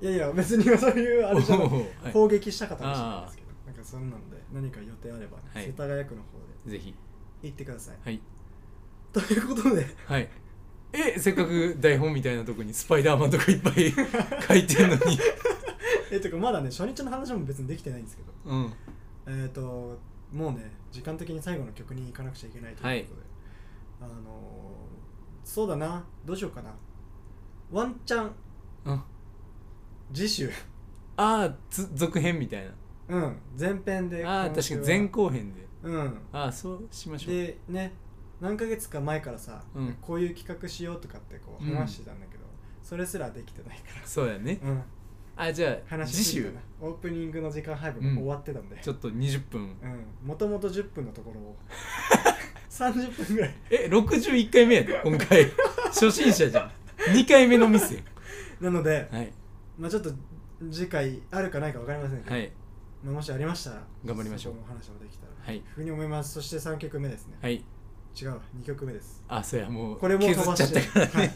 [0.00, 1.68] いやいや別にそういうあれじゃない。
[1.68, 2.12] はい。
[2.12, 5.66] 攻撃したかったかもしれないですけどなんかそんなんで何か予定あれば、はい。
[5.66, 6.72] 世田谷区の方で。
[6.72, 6.94] ぜひ。
[7.42, 7.96] 行ってください。
[8.04, 8.20] はい。
[9.12, 9.86] ということで。
[10.06, 10.28] はい。
[10.92, 13.90] えせっかく台本みたいなとこにスパイダーマンとかいっぱい
[14.46, 15.18] 書いてんのに。
[16.10, 18.32] えてかまだね初日の話も別にできてないんですけど。
[18.44, 18.74] うん。
[19.26, 19.98] えっ、と
[20.32, 23.26] もうね時間的に最後の曲に行かなくちゃいけないということで、
[24.00, 24.92] あのー
[25.44, 26.04] そうだな。
[26.24, 26.72] どうしようかな。
[27.70, 28.32] ワンチャン
[28.84, 29.02] うん。
[30.14, 30.50] 次週
[31.16, 32.70] ああつ続編みたいな
[33.12, 33.36] うん。
[33.58, 34.24] 前編で。
[34.24, 35.66] ああ確かに前後編で。
[35.82, 36.18] うん。
[36.32, 37.34] ああそうしましょう。
[37.34, 37.92] でね
[38.40, 39.96] 何ヶ月か前からさ、うん。
[40.00, 41.74] こういう企画しようとかってこううん。
[41.74, 42.44] 話してたんだけど、
[42.82, 44.58] それすらできてないかそうやね。
[44.62, 44.82] ら、うん、
[45.36, 45.90] あじゃあ次週？
[45.98, 46.60] 話しすぎたな。
[46.80, 49.60] オープニングの時間配分が終わってたんで、ちょっと20分。
[49.60, 50.28] うん。
[50.28, 51.56] もともと10分のところを。
[52.70, 53.54] 30分ぐらい。
[53.70, 55.52] え61回目やで今回。
[55.92, 56.70] 初心者じゃん。
[57.14, 58.00] 2回目のミスや。
[58.62, 59.32] なので、はい。
[59.78, 60.10] まあちょっと
[60.70, 62.50] 次回あるかないか分かりませんけど、はい
[63.04, 64.52] まあ、もしありましたら頑張りましょう。
[64.54, 65.62] そこの話もできたらはい。
[65.74, 66.34] ふうに思います。
[66.34, 67.64] そして3曲目ですね、はい。
[68.20, 68.38] 違うわ。
[68.60, 69.22] 2曲目です。
[69.28, 71.32] あそうやもうこれも飛削っちゃったからね、 はい、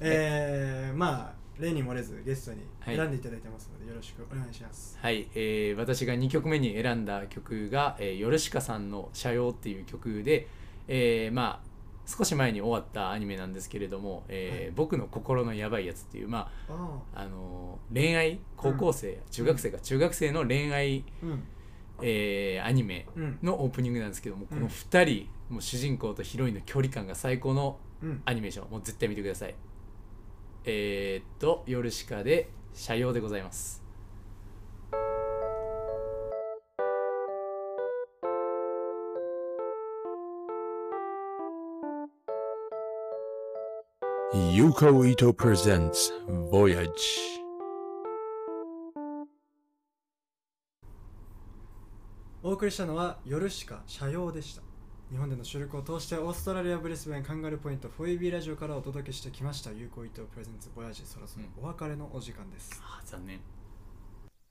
[0.00, 2.96] えー、まあ例に漏れずゲストにはい。
[2.96, 4.98] 選んでいただいてますので、よろしくお願いします。
[5.00, 10.48] はい、えー私が2曲目に選んだ曲が、えー、ヨルシカさんの「社用」っていう曲で、
[10.88, 11.69] えーまあ
[12.16, 14.72] 少し前に終わったアニメなんですけれども「えーはい。
[14.74, 21.42] 僕の心のやばいやつ」っていう、まあああのー恋愛高校生、中学生か中学生の恋愛、あうん。
[22.02, 23.38] えーアニメうん。
[23.42, 24.62] のオープニングなんですけどもこうん。
[24.62, 28.22] の2人、もう主人公とヒロインの距離感が最高のうん。
[28.24, 29.54] アニメーションもう絶対見てください。
[30.64, 33.79] えー、っとヨルシカで「社用」でございます
[44.32, 46.12] 「Yuko Ito presents
[46.52, 46.86] Voyage」
[52.40, 54.62] お送りしたのは夜しか社用でした。
[55.10, 63.40] 日本での収録を通してオーストラリアブリスベンカンガルーポイント 4EB ラジオからお届けしてきました有効伊藤プレゼンツボヤジそろそろお別れのお時間です、あー残念。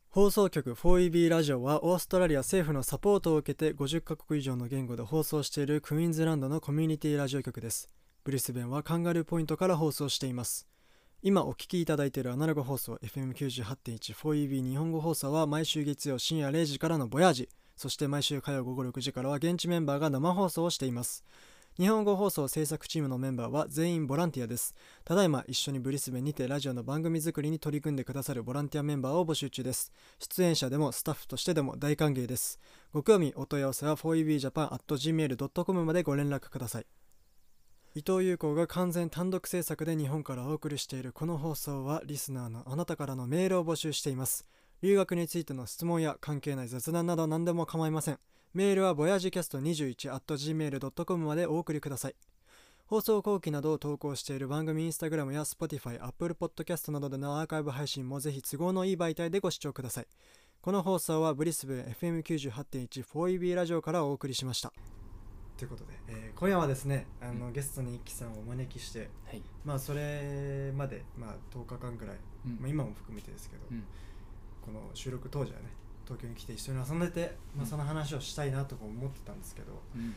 [0.10, 7.90] 放送局 4EB ラジオはオーストラリア政府のサポートを受けて50カ国以上の言語で放送しているクイーンズランドのコミュニティラジオ局です
[8.30, 10.68] ブリスベンはカンガルーポイントから放送しています。
[11.24, 21.24] 今お聞きいただいているアナログ放送 FM98.1 4EB 日本語放送は毎週月曜深夜0時からのボヤージそして毎週火曜午後6時からは現地メンバーが生放送をしています。
[21.80, 24.76] 日本語放送制作チームのメンバーは全員ボランティアです。
[25.04, 29.92] ただいま一緒にブリスベンにてラジオの番組作りに取り組んでくださるボランティアメンバーを募集中です。
[30.20, 32.60] 出演者でもスタッフとしてでも大歓迎です。
[32.94, 36.86] ご興味お問い合わせは 4ebjapan.gmail.com までご連絡ください。
[38.00, 44.48] 伊藤優子が完全単独制作で日本からお送りしているこの放送はリスナーのあなたからのメールを募集しています。
[44.82, 48.20] 留学についての質問や関係ない雑談など何でも構いません。
[48.54, 52.16] メールは voyagecast21.gmail.com までお送りください。
[52.86, 60.08] 放送後期などを投稿している番組インスタグラムや Spotify、Apple Podcast などでのアーカイブ配信もぜひ都合のいい媒体でご視聴ください。
[60.62, 64.72] この放送はブリスベン FM98.1 4EB ラジオからお送りしました。
[65.60, 69.42] ということで、えー今夜はですねあの、ゲストに一輝さんをお招きしてはい。
[69.66, 72.52] まあそれまで、まあ、10日間ぐらい、うん。
[72.62, 73.84] まあ、今も含めてですけど、うん。
[74.62, 75.66] この収録当時はね
[76.06, 80.16] 東京に来て一緒に遊んでて、まあ、その話をしたいなとか思ってたんですけど、うん。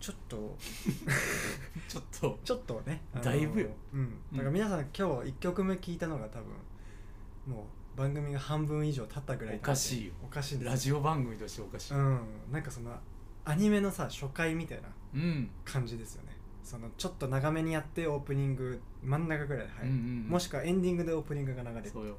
[0.00, 0.56] ちょっと
[1.86, 2.38] ちょっと。
[2.42, 3.60] ちょっとねだいぶ。
[3.60, 4.16] ようん。
[4.32, 10.14] だから皆さん今日1曲目聞いたのが多分もう番組が半分以上経ったぐらいおかしいよ。
[10.22, 11.94] おかしいラジオ番組としておかしい。
[11.94, 12.20] うん。
[12.50, 12.98] なんかその
[13.44, 15.50] アニメのさ初回みたいなうん。
[15.64, 16.30] 感じですよね。
[16.62, 20.30] そのちょっと長めにやってオープニング真ん中ぐらいで入る、うんうんうん。
[20.30, 22.16] もしくはエンディングでオープニングが流れるそうよ。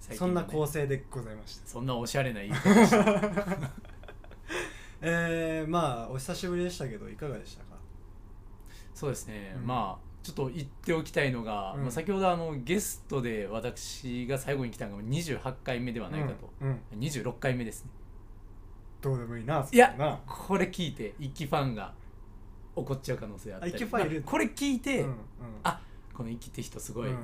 [0.00, 1.66] 最そんな構成でございました。
[1.66, 2.96] そんなおしゃれな言い方して
[5.06, 7.76] えー、まあお久しぶりでしたけどいかがでしたか？
[8.94, 9.66] そうですね、うん。
[9.66, 11.82] まあちょっと言っておきたいのが、うん。
[11.82, 17.00] まあ、先ほどあのゲストで私が最後に来たのが28回目ではないかと、うん、うん。
[17.00, 17.90] 26回目ですね
[19.04, 21.92] どうでもいいなそいやんなこれ聞いて一期ファンが
[22.74, 23.72] 怒っちゃう可能性あったり。
[23.72, 25.16] あ一期ファンいるまあこれ聞いて、うんうん。
[25.62, 25.78] あ
[26.14, 27.16] この一期って人すごい、うん。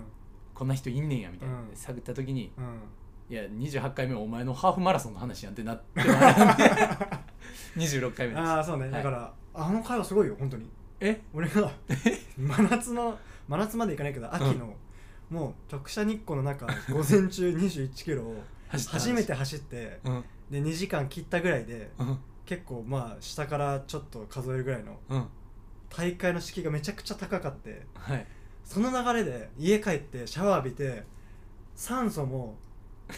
[0.55, 1.71] こんな人いんねんやみたいな、うん。
[1.75, 3.35] 探った時にうん。
[3.35, 7.23] いや28回目はお前のハーフマラソンの話やんってなって は
[7.77, 8.43] 26回目です。
[8.43, 8.93] ああそうね、はい。
[8.93, 10.69] だからあの回はすごいよ本当に。
[11.01, 11.23] え？
[11.33, 11.73] 俺が
[12.37, 13.19] 真夏の
[13.49, 14.75] 真夏まで行かないけど秋の、
[15.31, 19.09] もう直射日光の中午前中21キロを走った話。
[19.09, 22.19] 初めて走ってうんで2時間切ったぐらいでうん。
[22.47, 25.27] 結構まあ下からちょっと数えるぐらいのうん。
[25.89, 28.27] 大会の敷居がめちゃくちゃ高かってはい。
[28.65, 31.05] その流れで家帰ってシャワー浴びて
[31.75, 32.57] 酸素も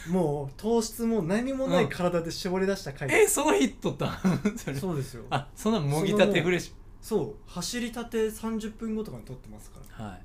[0.09, 4.13] もう糖質も何もない体で絞り出した回、えその日撮ったん
[4.57, 4.77] それ。
[4.77, 5.25] そうですよ。
[5.29, 10.05] あそんなもぎたてフレッシそう走りたて30分後とかに撮ってますから。
[10.07, 10.23] ュはい。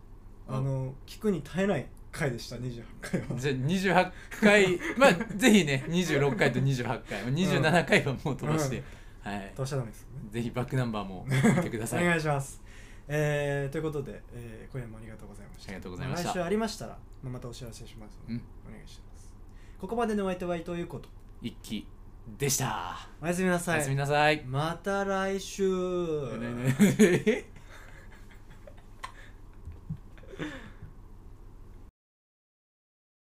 [0.49, 3.27] あの聞くに耐えない回でした28回は。
[3.37, 4.79] じゃあ28回。
[4.97, 7.23] まあぜひね26回と28回。
[7.33, 8.83] 27回はもう飛ばして、
[9.21, 9.53] はい。
[9.55, 10.29] どうしたらダメですよね。
[10.31, 12.03] ぜひバックナンバーも見てください。
[12.05, 12.61] お願いします。
[13.07, 15.71] えー、ということで、えー、今夜もありがとうございました。
[15.71, 16.29] ありがとうございました。
[16.29, 18.19] 来週ありましたら、まあ、またお知らせします。
[18.23, 18.41] ので、うん。
[18.67, 19.31] お願いします。
[19.79, 21.09] ここまでのお相手は伊藤優子と。
[21.41, 21.87] 一期
[22.37, 23.07] でした。
[23.21, 23.75] おやすみなさい。
[23.75, 24.43] おやすみなさい。
[24.45, 25.63] また来週。
[26.37, 27.56] ねねね